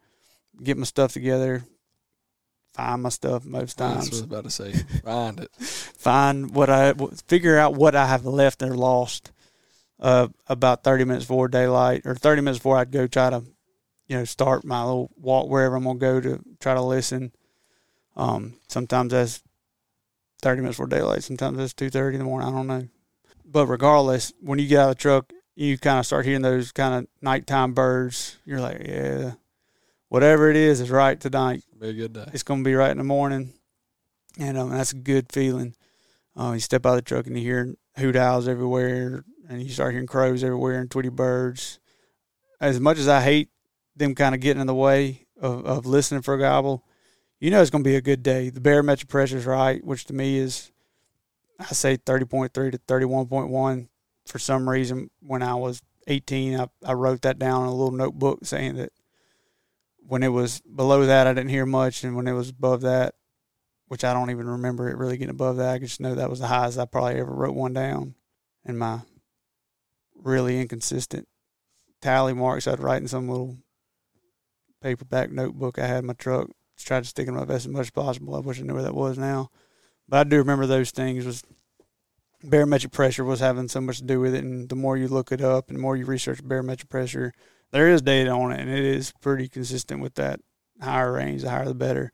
[0.63, 1.65] get my stuff together,
[2.73, 4.73] find my stuff most what I was about to say.
[5.05, 5.55] Find it.
[5.55, 6.95] find what I
[7.29, 9.33] figure out what I have left or lost.
[10.01, 13.45] Uh, about thirty minutes before daylight, or thirty minutes before I'd go try to,
[14.09, 17.33] you know, start my little walk wherever I'm gonna go to try to listen.
[18.17, 19.43] Um, sometimes that's
[20.41, 21.23] thirty minutes before daylight.
[21.23, 22.49] Sometimes that's two thirty in the morning.
[22.49, 22.89] I don't know.
[23.45, 26.73] But regardless, when you get out of the truck, you kind of start hearing those
[26.73, 28.39] kind of nighttime birds.
[28.45, 29.33] You're like, yeah,
[30.09, 32.29] whatever it is is right tonight Be a good day.
[32.33, 33.53] it's going to be right in the morning,
[34.39, 35.75] and um, that's a good feeling.
[36.37, 39.69] Uh, you step out of the truck and you hear hoot owls everywhere, and you
[39.69, 41.79] start hearing crows everywhere and tweety birds.
[42.61, 43.51] As much as I hate
[43.95, 46.85] them kind of getting in the way of, of listening for a gobble,
[47.39, 48.49] you know it's going to be a good day.
[48.49, 50.73] The barometric pressure is right, which to me is,
[51.59, 53.89] I say 30.3 to 31.1.
[54.27, 57.93] For some reason, when I was 18, I, I wrote that down in a little
[57.93, 58.93] notebook saying that
[60.07, 63.15] when it was below that, I didn't hear much, and when it was above that,
[63.89, 66.41] which I don't even remember it really getting above that, I just know that was
[66.41, 68.15] the highest I probably ever wrote one down
[68.65, 69.01] in my
[70.15, 71.29] really inconsistent
[72.05, 73.57] tally marks I'd write in some little
[74.83, 76.51] paperback notebook I had in my truck.
[76.77, 78.35] Just tried to stick in my vest as much as possible.
[78.35, 79.51] I wish I knew where that was now.
[80.15, 81.43] But I do remember those things was
[82.45, 85.33] barometric pressure was having so much to do with it and the more you look
[85.33, 87.33] it up and the more you research barometric pressure,
[87.73, 90.39] there is data on it and it is pretty consistent with that
[90.81, 92.13] higher range, the higher the better.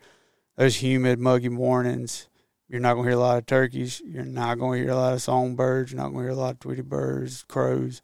[0.57, 2.31] Those humid, muggy mornings,
[2.71, 5.21] you're not gonna hear a lot of turkeys, you're not gonna hear a lot of
[5.21, 8.01] songbirds, you're not gonna hear a lot of tweety birds, crows,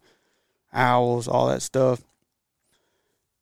[0.71, 2.03] owls, all that stuff.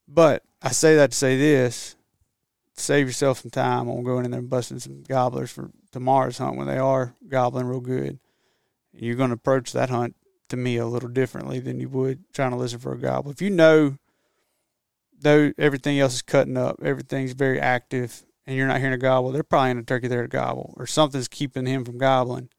[0.07, 1.97] But I say that to say this:
[2.77, 6.57] save yourself some time on going in there and busting some gobblers for tomorrow's hunt
[6.57, 8.19] when they are gobbling real good.
[8.93, 10.15] You're going to approach that hunt
[10.49, 13.31] to me a little differently than you would trying to listen for a gobble.
[13.31, 13.97] If you know,
[15.19, 19.31] though everything else is cutting up, everything's very active, and you're not hearing a gobble,
[19.31, 22.49] they're probably in a turkey there to gobble, or something's keeping him from gobbling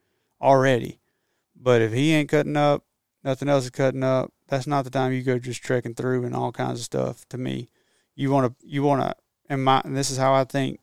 [0.40, 0.98] already.
[1.54, 2.84] But if he ain't cutting up,
[3.22, 4.32] nothing else is cutting up.
[4.48, 7.26] That's not the time you go just trekking through and all kinds of stuff.
[7.30, 7.68] To me,
[8.14, 9.14] you want to you want to
[9.48, 10.80] and my and this is how I think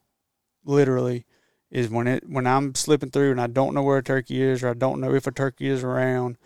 [0.65, 1.25] literally
[1.71, 4.63] is when it when I'm slipping through and I don't know where a turkey is
[4.63, 6.37] or I don't know if a turkey is around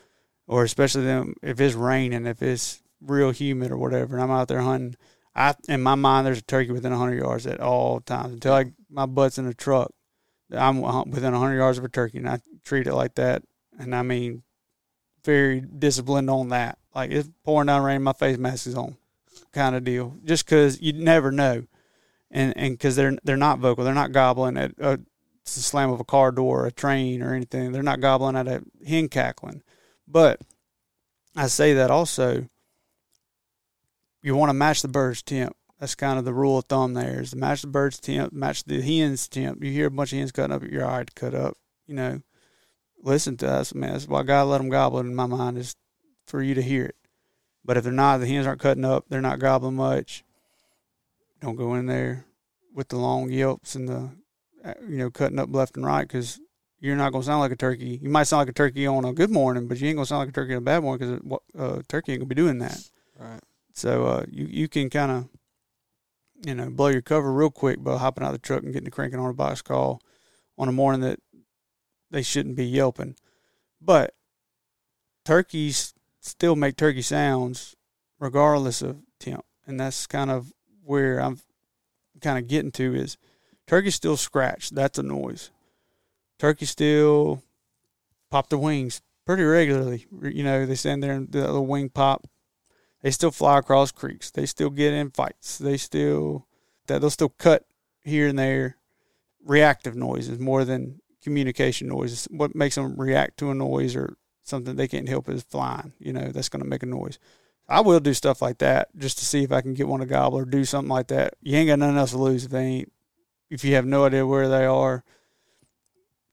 [0.47, 4.47] or especially them if it's raining if it's real humid or whatever and I'm out
[4.47, 4.95] there hunting
[5.37, 8.71] I in my mind there's a turkey within 100 yards at all times until I
[8.89, 9.91] my butt's in a truck.
[10.51, 13.43] I'm within 100 yards of a turkey and I treat it like that
[13.77, 14.43] and I mean
[15.23, 16.79] very disciplined on that.
[16.95, 18.97] Like it's pouring down rain my face mask is on
[19.51, 20.17] kind of deal.
[20.23, 21.65] Just because you never know
[22.31, 24.97] and and because they're they're not vocal, they're not gobbling at uh,
[25.45, 27.71] a slam of a car door, or a train, or anything.
[27.71, 29.63] They're not gobbling at a hen cackling.
[30.07, 30.41] But
[31.35, 32.47] I say that also,
[34.21, 35.55] you want to match the bird's temp.
[35.79, 36.93] That's kind of the rule of thumb.
[36.93, 39.63] There is to match the bird's temp, match the hen's temp.
[39.63, 41.55] You hear a bunch of hens cutting up, you're all right cut up.
[41.85, 42.21] You know,
[43.01, 43.93] listen to us, man.
[43.93, 44.99] That's why God let them gobble.
[44.99, 45.75] In my mind, is
[46.25, 46.95] for you to hear it.
[47.63, 49.05] But if they're not, the hens aren't cutting up.
[49.07, 50.23] They're not gobbling much
[51.41, 52.25] don't go in there
[52.73, 54.11] with the long yelps and the
[54.87, 56.39] you know cutting up left and right because
[56.79, 57.99] you're not going to sound like a turkey.
[58.01, 60.09] You might sound like a turkey on a good morning, but you ain't going to
[60.09, 62.41] sound like a turkey on a bad morning because uh, turkey ain't going to be
[62.41, 62.79] doing that.
[63.17, 63.39] Right.
[63.73, 65.29] So uh, you you can kind of
[66.45, 68.85] you know blow your cover real quick by hopping out of the truck and getting
[68.85, 70.01] the cranking on a box call
[70.57, 71.19] on a morning that
[72.11, 73.15] they shouldn't be yelping.
[73.81, 74.13] But
[75.25, 77.75] turkeys still make turkey sounds
[78.19, 80.53] regardless of temp, and that's kind of
[80.87, 81.39] where I'm
[82.21, 83.17] kind of getting to is
[83.67, 84.69] turkey still scratch.
[84.69, 85.51] That's a noise.
[86.39, 87.43] Turkey still
[88.31, 90.05] pop their wings pretty regularly.
[90.21, 92.27] You know, they stand there and the little wing pop.
[93.01, 94.31] They still fly across creeks.
[94.31, 95.57] They still get in fights.
[95.57, 96.47] They still
[96.87, 97.65] that they'll still cut
[98.03, 98.77] here and there.
[99.45, 102.27] Reactive noises more than communication noises.
[102.31, 105.93] What makes them react to a noise or something they can't help is flying.
[105.99, 107.19] You know, that's going to make a noise.
[107.69, 110.05] I will do stuff like that just to see if I can get one to
[110.05, 111.35] gobble or do something like that.
[111.41, 112.93] You ain't got nothing else to lose if they ain't.
[113.49, 115.03] If you have no idea where they are,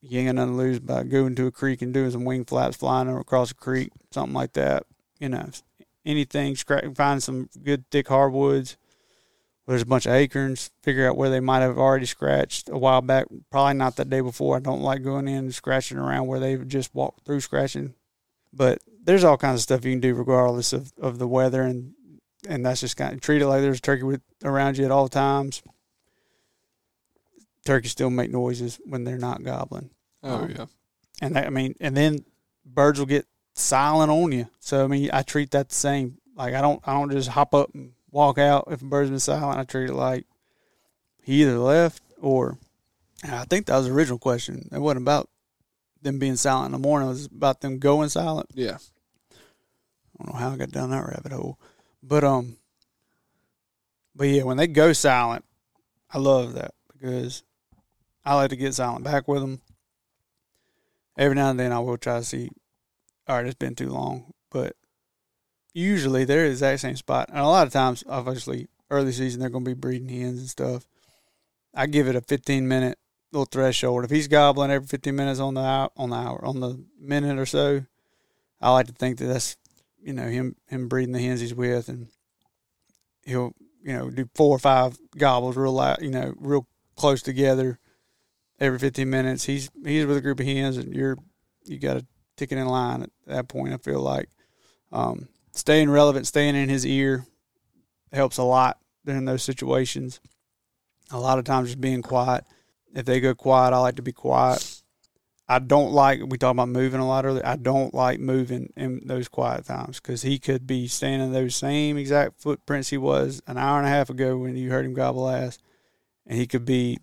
[0.01, 2.45] you ain't got nothing to lose by going to a creek and doing some wing
[2.45, 4.85] flaps flying across a creek, something like that.
[5.19, 5.49] You know,
[6.05, 6.57] anything.
[6.57, 8.77] Scratch find some good thick hardwoods.
[9.65, 10.71] Where there's a bunch of acorns.
[10.83, 13.27] Figure out where they might have already scratched a while back.
[13.51, 14.57] Probably not that day before.
[14.57, 17.95] I don't like going in and scratching around where they've just walked through scratching.
[18.53, 21.93] But there's all kinds of stuff you can do regardless of, of the weather and
[22.49, 24.91] and that's just kind of treat it like there's a turkey with, around you at
[24.91, 25.63] all times.
[27.65, 29.91] Turkeys still make noises when they're not gobbling.
[30.23, 30.67] Oh um, yeah,
[31.23, 32.25] and I mean, and then
[32.67, 34.49] birds will get silent on you.
[34.61, 36.19] So I mean, I treat that the same.
[36.37, 39.19] Like I don't I don't just hop up and walk out if a bird's been
[39.19, 39.59] silent.
[39.59, 40.27] I treat it like
[41.23, 42.59] he either left or
[43.27, 44.69] I think that was the original question.
[44.71, 45.31] It wasn't about
[46.03, 47.09] them being silent in the morning.
[47.09, 48.51] It was about them going silent.
[48.53, 48.77] Yeah.
[50.19, 51.59] I don't know how I got down that rabbit hole,
[52.03, 52.57] but um,
[54.15, 55.45] but yeah, when they go silent,
[56.13, 57.43] I love that because
[58.25, 59.61] I like to get silent back with them.
[61.19, 62.51] Every now and then, I will try to see.
[63.27, 64.77] All right, it's been too long, but
[65.73, 67.29] usually they're the exact same spot.
[67.31, 70.49] And a lot of times, obviously, early season they're going to be breeding hens and
[70.49, 70.87] stuff.
[71.75, 72.99] I give it a 15 minute
[73.33, 74.05] little threshold.
[74.05, 77.39] If he's gobbling every 15 minutes on the hour, on the hour, on the minute
[77.39, 77.85] or so,
[78.61, 79.57] I like to think that that's
[80.05, 82.09] you know him him breeding the hens he's with, and
[83.23, 87.79] he'll you know do four or five gobbles real loud, you know, real close together
[88.61, 89.45] every 15 minutes.
[89.45, 91.17] He's he's with a group of hens, and you're
[91.65, 93.73] you got to ticket in line at that point.
[93.73, 94.29] I feel like
[94.93, 97.27] um, staying relevant, staying in his ear
[98.13, 100.21] helps a lot during those situations.
[101.11, 102.45] A lot of times just being quiet
[102.95, 104.74] if they go quiet, I like to be quiet.
[105.47, 107.45] I don't like we talk about moving a lot earlier.
[107.45, 111.99] I don't like moving in those quiet times because he could be standing those same
[111.99, 115.29] exact footprints he was an hour and a half ago when you heard him gobble
[115.29, 115.59] ass,
[116.27, 116.99] and he could be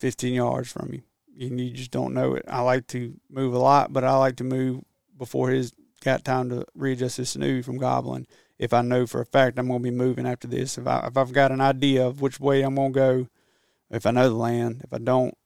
[0.00, 1.02] 15 yards from you.
[1.38, 2.44] And you just don't know it.
[2.48, 4.82] I like to move a lot, but I like to move
[5.18, 5.72] before he's
[6.02, 8.26] got time to readjust his snooze from gobbling.
[8.58, 11.06] If I know for a fact I'm going to be moving after this, if I
[11.06, 13.28] if I've got an idea of which way I'm going to go
[13.90, 14.80] if I know the land.
[14.82, 15.36] If I don't,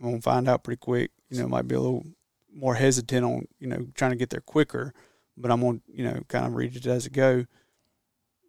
[0.00, 1.10] I'm gonna find out pretty quick.
[1.28, 2.04] You know, might be a little
[2.52, 4.94] more hesitant on you know trying to get there quicker,
[5.36, 7.46] but I'm gonna you know kind of read it as it go.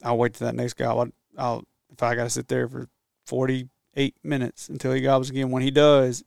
[0.04, 0.86] I'll wait till that next guy.
[0.86, 2.90] I'll, I'll if I got to sit there for
[3.26, 5.52] 48 minutes until he gobbles again.
[5.52, 6.24] When he does,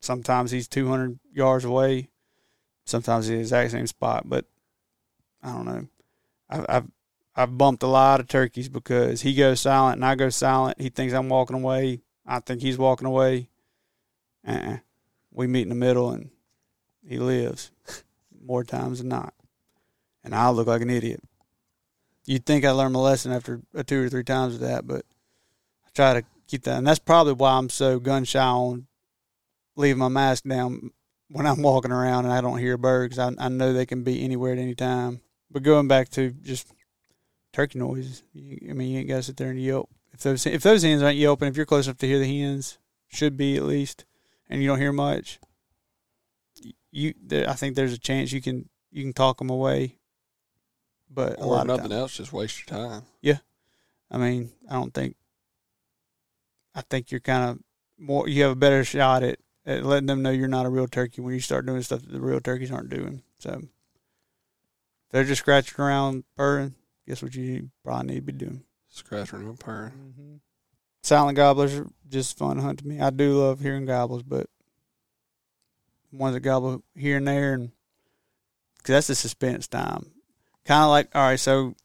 [0.00, 2.08] sometimes he's 200 yards away.
[2.84, 4.44] Sometimes the exact same spot, but
[5.42, 5.86] I don't know.
[6.48, 6.86] I've, I've
[7.34, 10.80] I've bumped a lot of turkeys because he goes silent and I go silent.
[10.80, 12.00] He thinks I'm walking away.
[12.24, 13.50] I think he's walking away.
[14.46, 14.78] Uh-uh.
[15.32, 16.30] We meet in the middle, and
[17.06, 17.70] he lives
[18.44, 19.34] more times than not.
[20.24, 21.22] And I look like an idiot.
[22.24, 25.04] You'd think I learned my lesson after two or three times of that, but
[25.86, 26.78] I try to keep that.
[26.78, 28.86] And that's probably why I'm so gun shy on
[29.76, 30.90] leaving my mask down
[31.28, 33.18] when I'm walking around and I don't hear birds.
[33.18, 35.20] I, I know they can be anywhere at any time.
[35.50, 36.72] But going back to just
[37.52, 40.62] turkey noises, I mean, you ain't got to sit there and yelp if those if
[40.62, 43.64] those hens aren't yelping, if you're close enough to hear the hens, should be at
[43.64, 44.06] least,
[44.48, 45.38] and you don't hear much,
[46.90, 49.98] you I think there's a chance you can you can talk them away.
[51.08, 53.02] But or nothing else, just waste your time.
[53.20, 53.38] Yeah,
[54.10, 55.16] I mean, I don't think.
[56.74, 57.58] I think you're kind of
[57.98, 58.28] more.
[58.28, 61.20] You have a better shot at, at letting them know you're not a real turkey
[61.20, 63.22] when you start doing stuff that the real turkeys aren't doing.
[63.38, 63.62] So,
[65.10, 66.74] they're just scratching around purring,
[67.06, 68.64] guess what you probably need to be doing.
[68.88, 69.92] Scratching and purring.
[69.92, 70.34] Mm-hmm.
[71.06, 72.98] Silent gobblers are just fun to hunt to me.
[72.98, 74.48] I do love hearing gobbles, but
[76.10, 77.70] ones that gobble here and there, and
[78.82, 80.10] cause that's the suspense time.
[80.64, 81.76] Kind of like, all right, so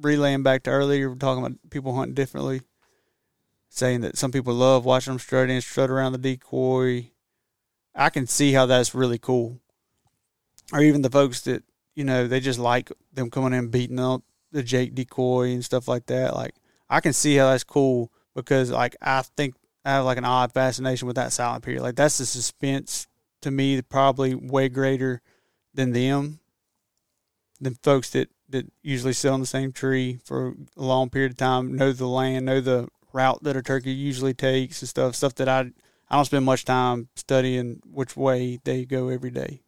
[0.00, 2.62] relaying back to earlier, we're talking about people hunting differently,
[3.70, 7.10] saying that some people love watching them strut in, strut around the decoy.
[7.92, 9.58] I can see how that's really cool.
[10.72, 11.64] Or even the folks that,
[11.96, 15.88] you know, they just like them coming in beating up the Jake decoy and stuff
[15.88, 16.36] like that.
[16.36, 16.54] Like
[16.88, 19.54] I can see how that's cool because like I think
[19.84, 21.82] I have like an odd fascination with that silent period.
[21.82, 23.06] Like that's the suspense
[23.42, 25.20] to me probably way greater
[25.74, 26.40] than them
[27.60, 31.36] than folks that that usually sit on the same tree for a long period of
[31.38, 35.14] time, know the land, know the route that a turkey usually takes and stuff.
[35.14, 35.70] Stuff that I
[36.08, 39.64] I don't spend much time studying which way they go every day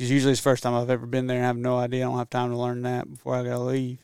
[0.00, 2.06] because usually it's the first time I've ever been there and I have no idea.
[2.06, 4.02] I don't have time to learn that before I gotta leave.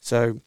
[0.00, 0.40] So,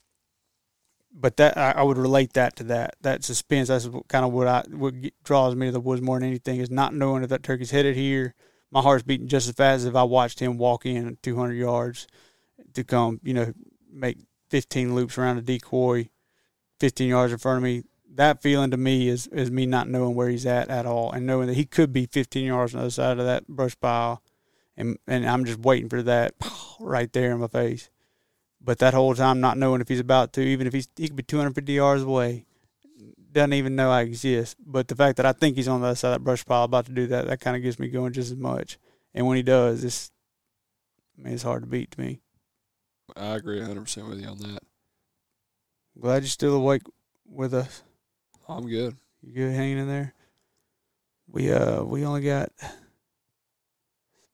[1.13, 3.67] but that I, I would relate that to that that suspense.
[3.67, 6.71] That's kind of what I what draws me to the woods more than anything is
[6.71, 8.33] not knowing if that turkey's headed here.
[8.71, 12.07] My heart's beating just as fast as if I watched him walk in 200 yards
[12.73, 13.53] to come, you know,
[13.91, 14.17] make
[14.49, 16.09] 15 loops around a decoy,
[16.79, 17.83] 15 yards in front of me.
[18.15, 21.25] That feeling to me is is me not knowing where he's at at all, and
[21.25, 24.21] knowing that he could be 15 yards on the other side of that brush pile,
[24.75, 26.33] and and I'm just waiting for that
[26.79, 27.89] right there in my face.
[28.63, 31.17] But that whole time, not knowing if he's about to, even if he's he could
[31.17, 32.45] be 250 yards away,
[33.33, 34.55] doesn't even know I exist.
[34.65, 36.63] But the fact that I think he's on the other side of that brush pile
[36.63, 38.77] about to do that, that kind of gets me going just as much.
[39.13, 40.11] And when he does, it's
[41.17, 42.21] I mean, it's hard to beat to me.
[43.15, 44.59] I agree 100% with you on that.
[45.99, 46.83] Glad you're still awake
[47.27, 47.83] with us.
[48.47, 48.95] I'm good.
[49.21, 50.13] You good hanging in there?
[51.27, 52.51] We uh we only got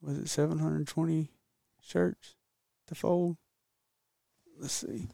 [0.02, 1.30] was it 720
[1.82, 2.36] shirts
[2.88, 3.38] to fold?
[4.60, 5.08] Let's see.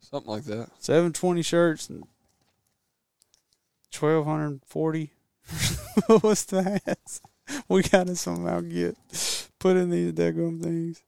[0.00, 0.70] Something like that.
[0.78, 2.04] 720 shirts and
[3.98, 5.12] 1240
[6.20, 7.20] what's the hats?
[7.68, 8.96] We gotta somehow get
[9.58, 11.02] put in these daggum things.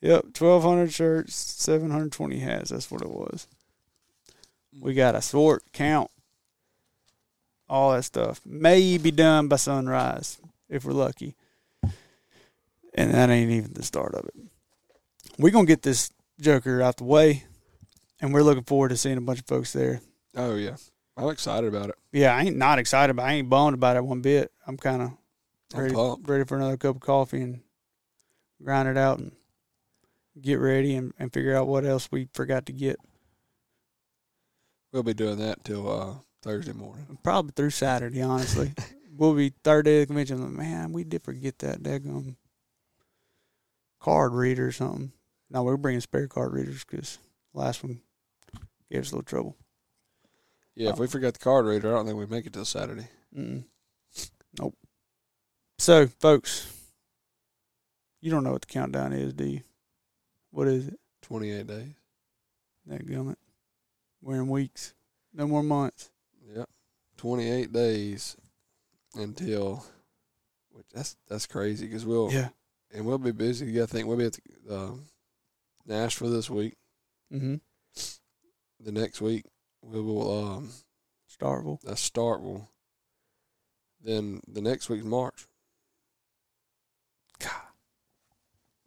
[0.00, 2.70] Yep, 1200 shirts, 720 hats.
[2.70, 3.46] That's what it was.
[4.80, 6.10] We got to sort, count,
[7.68, 8.40] all that stuff.
[8.44, 11.34] May be done by sunrise if we're lucky.
[12.94, 14.34] And that ain't even the start of it.
[15.38, 16.10] We're going to get this
[16.40, 17.44] Joker out the way,
[18.20, 20.00] and we're looking forward to seeing a bunch of folks there.
[20.34, 20.76] Oh, yeah.
[21.16, 21.94] I'm excited about it.
[22.12, 24.52] Yeah, I ain't not excited, but I ain't bummed about it one bit.
[24.66, 25.12] I'm kind of
[25.74, 26.28] ready, pumped.
[26.28, 27.60] ready for another cup of coffee and
[28.62, 29.32] grind it out and
[30.40, 32.96] get ready and, and figure out what else we forgot to get.
[34.92, 37.18] We'll be doing that till uh, Thursday morning.
[37.22, 38.72] Probably through Saturday, honestly.
[39.16, 40.42] we'll be third day of the convention.
[40.42, 42.36] Like, man, we did forget that daggum
[44.00, 45.12] card reader or something.
[45.50, 47.18] No, we're bringing spare card readers because
[47.54, 48.00] last one
[48.90, 49.56] gave us a little trouble.
[50.74, 53.08] Yeah, if we forgot the card reader, I don't think we make it till Saturday.
[53.36, 53.64] Mm.
[54.58, 54.74] Nope.
[55.78, 56.72] So, folks,
[58.20, 59.60] you don't know what the countdown is, do you?
[60.50, 60.98] What is it?
[61.22, 61.94] 28 days.
[62.86, 63.36] That gummit.
[64.22, 64.94] We're in weeks.
[65.32, 66.10] No more months.
[66.54, 66.68] Yep.
[67.16, 68.36] 28 days
[69.14, 69.84] until,
[70.70, 72.48] which that's that's crazy because we'll Yeah.
[72.92, 73.66] and we'll be busy.
[73.66, 74.90] Yeah, I think we'll be at the, uh,
[75.86, 76.74] Nashville this week.
[77.32, 77.56] Mm-hmm.
[78.80, 79.44] The next week
[79.82, 80.70] we will um
[81.30, 81.80] Starkville.
[81.82, 82.66] that's Starkville.
[84.02, 85.46] Then the next week's March.
[87.38, 87.50] God.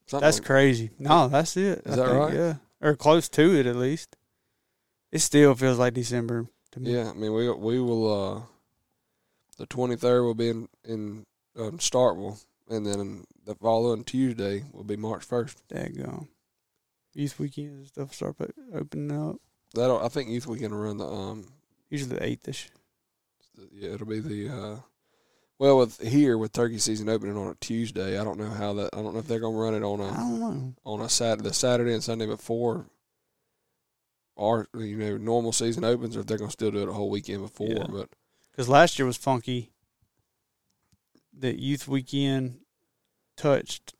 [0.07, 0.89] Something That's like- crazy.
[0.99, 1.81] No, that's it.
[1.85, 2.33] Is I that think, right?
[2.33, 2.53] Yeah.
[2.81, 4.15] Or close to it at least.
[5.11, 6.93] It still feels like December to me.
[6.95, 8.41] Yeah, I mean we we will uh
[9.57, 11.25] the twenty third will be in in
[11.57, 15.61] um, Starkville, and then the following Tuesday will be March first.
[15.67, 16.27] Daggone.
[17.13, 18.35] Youth weekends and stuff start
[18.73, 19.37] opening up.
[19.73, 21.45] That I think Youth Weekend will run the um
[21.89, 22.69] Usually the eighth ish.
[23.71, 24.75] yeah it'll be the uh
[25.57, 28.19] well with here with turkey season opening on a Tuesday.
[28.19, 30.09] I don't know how that I don't know if they're gonna run it on I
[30.09, 30.73] a don't know.
[30.85, 32.87] on a Saturday the Saturday and Sunday before
[34.37, 37.09] our you know normal season opens or if they're gonna still do it a whole
[37.09, 37.67] weekend before.
[37.67, 37.85] Yeah.
[37.89, 38.09] But
[38.51, 39.71] Because last year was funky.
[41.37, 42.59] The youth weekend
[43.37, 43.93] touched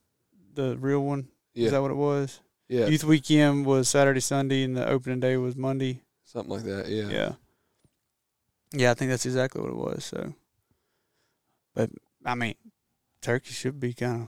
[0.53, 1.30] the real one.
[1.55, 2.39] Is that what it was?
[2.70, 6.01] Yeah, Youth weekend was Saturday, Sunday, and the opening day was Monday.
[6.24, 6.88] something like that.
[6.88, 7.32] Yeah, Yeah.
[8.72, 10.05] Yeah, I think that's exactly what it was.
[10.05, 10.34] So,
[11.74, 11.89] but
[12.24, 12.53] I mean,
[13.22, 14.28] Turkey should be kind of.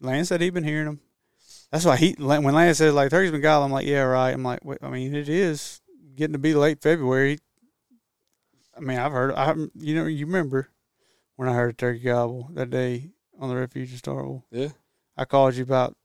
[0.00, 1.00] Lance said he'd been hearing them.
[1.70, 3.66] That's why he when Lance said like Turkey's been gobbled.
[3.66, 4.32] I'm like, yeah, right.
[4.32, 5.80] I'm like, wait, I mean, it is
[6.16, 7.38] getting to be late February.
[8.76, 9.32] I mean, I've heard.
[9.34, 10.68] I you know you remember
[11.36, 14.42] when I heard a turkey gobble that day on the refuge in Starkville.
[14.50, 14.68] yeah.
[15.16, 15.96] I called you about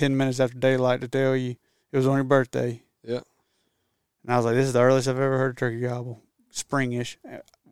[0.00, 1.56] ten minutes after daylight to tell you
[1.92, 2.82] it was on your birthday.
[3.04, 3.20] Yeah.
[4.22, 6.22] And I was like, "This is the earliest I've ever heard a turkey gobble,
[6.52, 7.16] springish."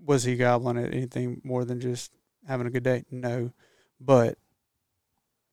[0.04, 2.12] Was he gobbling at anything more than just
[2.46, 3.04] having a good day?
[3.10, 3.52] No,
[3.98, 4.36] but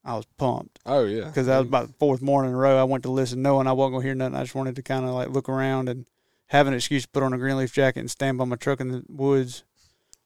[0.03, 2.77] I was pumped Oh yeah, because that was about the fourth morning in a row.
[2.77, 4.35] I went to listen, knowing I wasn't gonna hear nothing.
[4.35, 6.05] I just wanted to kind of like look around and
[6.47, 8.81] have an excuse to put on a green leaf jacket and stand by my truck
[8.81, 9.63] in the woods.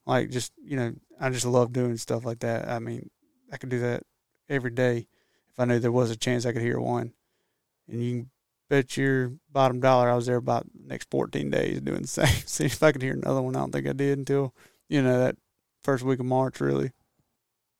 [0.05, 2.67] Like just you know, I just love doing stuff like that.
[2.67, 3.11] I mean,
[3.51, 4.03] I could do that
[4.49, 5.07] every day
[5.51, 7.13] if I knew there was a chance I could hear one.
[7.87, 8.29] And you can
[8.69, 12.27] bet your bottom dollar I was there about the next fourteen days doing the same.
[12.45, 13.55] See if I could hear another one.
[13.55, 14.53] I don't think I did until
[14.87, 15.35] you know that
[15.83, 16.59] first week of March.
[16.61, 16.91] Really,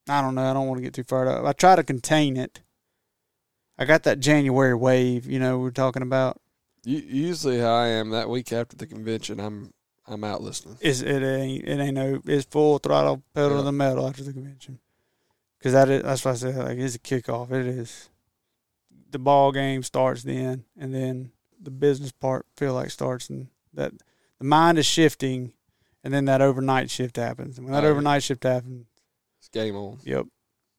[0.07, 0.49] I don't know.
[0.49, 1.45] I don't want to get too far up.
[1.45, 2.61] I try to contain it.
[3.79, 6.41] I got that January wave, you know, we we're talking about.
[6.83, 9.73] Usually how I am that week after the convention, I'm
[10.05, 10.77] I'm out listening.
[10.81, 14.33] Is it ain't it ain't no it's full throttle pedal to the metal after the
[14.33, 14.79] convention.
[15.59, 17.51] Because that is that's why I said like it's a kickoff.
[17.51, 18.09] It is.
[19.11, 21.31] The ball game starts then, and then
[21.61, 23.91] the business part feel like starts, and that
[24.37, 25.51] the mind is shifting,
[26.03, 27.57] and then that overnight shift happens.
[27.57, 27.91] And when that Oh, yeah.
[27.91, 28.85] overnight shift happens,
[29.39, 29.99] It's game on.
[30.03, 30.27] Yep.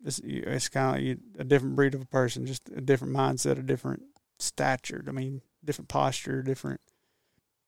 [0.05, 0.97] It's it's kind
[1.37, 4.03] of a different breed of a person, just a different mindset, a different
[4.39, 5.05] stature.
[5.07, 6.81] I mean, different posture, different.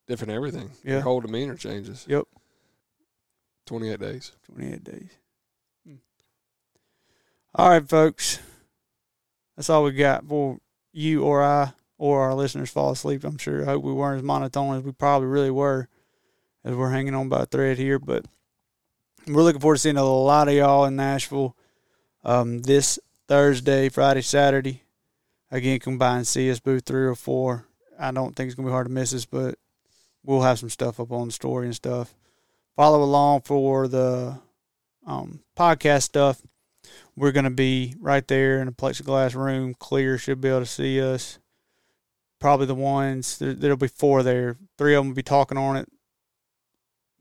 [0.06, 0.70] Different everything.
[0.82, 0.92] Yeah.
[0.94, 2.06] Your whole demeanor changes.
[2.08, 2.24] Yep.
[3.66, 4.32] 28 days.
[4.46, 5.10] 28 days.
[7.54, 8.38] All right, folks.
[9.56, 10.58] That's all we got for
[10.92, 13.24] you or I or our listeners fall asleep.
[13.24, 13.62] I'm sure.
[13.62, 15.88] I hope we weren't as monotone as we probably really were
[16.64, 17.98] as we're hanging on by a thread here.
[17.98, 18.24] But
[19.26, 21.54] we're looking forward to seeing a lot of y'all in Nashville
[22.24, 22.98] um, this
[23.28, 24.82] Thursday, Friday, Saturday.
[25.50, 27.66] Again, come by and see us, booth three or four.
[27.98, 29.56] I don't think it's going to be hard to miss us, but
[30.24, 32.14] we'll have some stuff up on the story and stuff
[32.76, 34.38] follow along for the
[35.06, 36.40] um, podcast stuff.
[37.14, 40.66] We're going to be right there in a plexiglass room, clear, should be able to
[40.66, 41.38] see us.
[42.38, 44.56] Probably the ones, there, there'll be four there.
[44.78, 45.88] Three of them will be talking on it.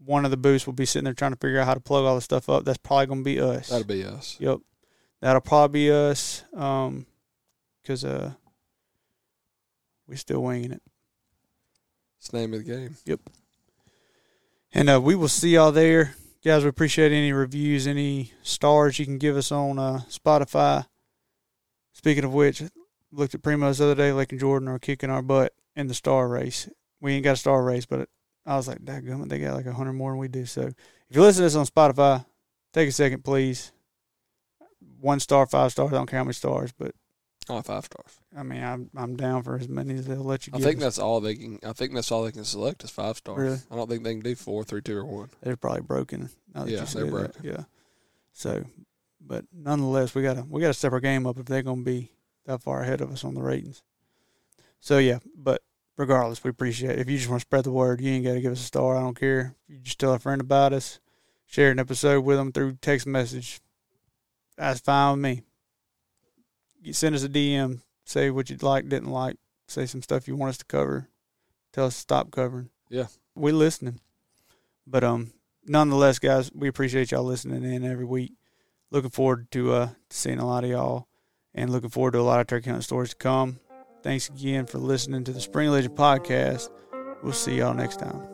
[0.03, 2.05] One of the booths will be sitting there trying to figure out how to plug
[2.05, 2.65] all the stuff up.
[2.65, 3.69] That's probably going to be us.
[3.69, 4.37] That'll be us.
[4.39, 4.59] Yep.
[5.19, 7.05] That'll probably be us um,
[7.81, 8.31] because uh,
[10.07, 10.81] we're still winging it.
[12.17, 12.95] It's the name of the game.
[13.05, 13.19] Yep.
[14.73, 16.15] And uh, we will see y'all there.
[16.43, 20.87] Guys, we appreciate any reviews, any stars you can give us on uh, Spotify.
[21.93, 22.63] Speaking of which,
[23.11, 24.11] looked at Primos the other day.
[24.11, 26.67] Lake and Jordan are kicking our butt in the star race.
[26.99, 28.09] We ain't got a star race, but
[28.43, 30.47] I was like, dadgummit, they got like hundred more than we do.
[30.47, 32.25] So if you listen to this on Spotify,
[32.73, 33.71] take a second, please.
[34.99, 35.93] One star, five stars.
[35.93, 36.95] I don't care how many stars, but
[37.49, 38.19] Oh, five stars.
[38.37, 40.53] I mean, I'm I'm down for as many as they'll let you.
[40.55, 40.83] I think us.
[40.83, 41.59] that's all they can.
[41.63, 43.39] I think that's all they can select is five stars.
[43.39, 43.57] Really?
[43.71, 45.29] I don't think they can do four, three, two, or one.
[45.41, 46.29] they're probably broken.
[46.53, 47.35] Now that Yeah, they're that.
[47.41, 47.63] Yeah.
[48.31, 48.63] So,
[49.19, 52.11] but nonetheless, we gotta we gotta step our game up if they're gonna be
[52.45, 53.81] that far ahead of us on the ratings.
[54.79, 55.61] So yeah, but
[55.97, 56.99] regardless, we appreciate it.
[56.99, 58.65] If you just want to spread the word, you ain't got to give us a
[58.65, 58.97] star.
[58.97, 59.55] I don't care.
[59.67, 60.99] You just tell a friend about us,
[61.45, 63.61] share an episode with them through text message.
[64.57, 65.41] That's fine with me.
[66.81, 70.35] You send us a DM, say what you'd like, didn't like, say some stuff you
[70.35, 71.07] want us to cover.
[71.73, 72.69] Tell us to stop covering.
[72.89, 73.07] Yeah.
[73.35, 73.99] we listening.
[74.85, 75.31] But um,
[75.65, 78.33] nonetheless, guys, we appreciate y'all listening in every week.
[78.89, 81.07] Looking forward to uh seeing a lot of y'all,
[81.53, 83.59] and looking forward to a lot of turkey hunting stories to come.
[84.03, 86.69] Thanks again for listening to the Spring Legion podcast.
[87.23, 88.30] We'll see y'all next time.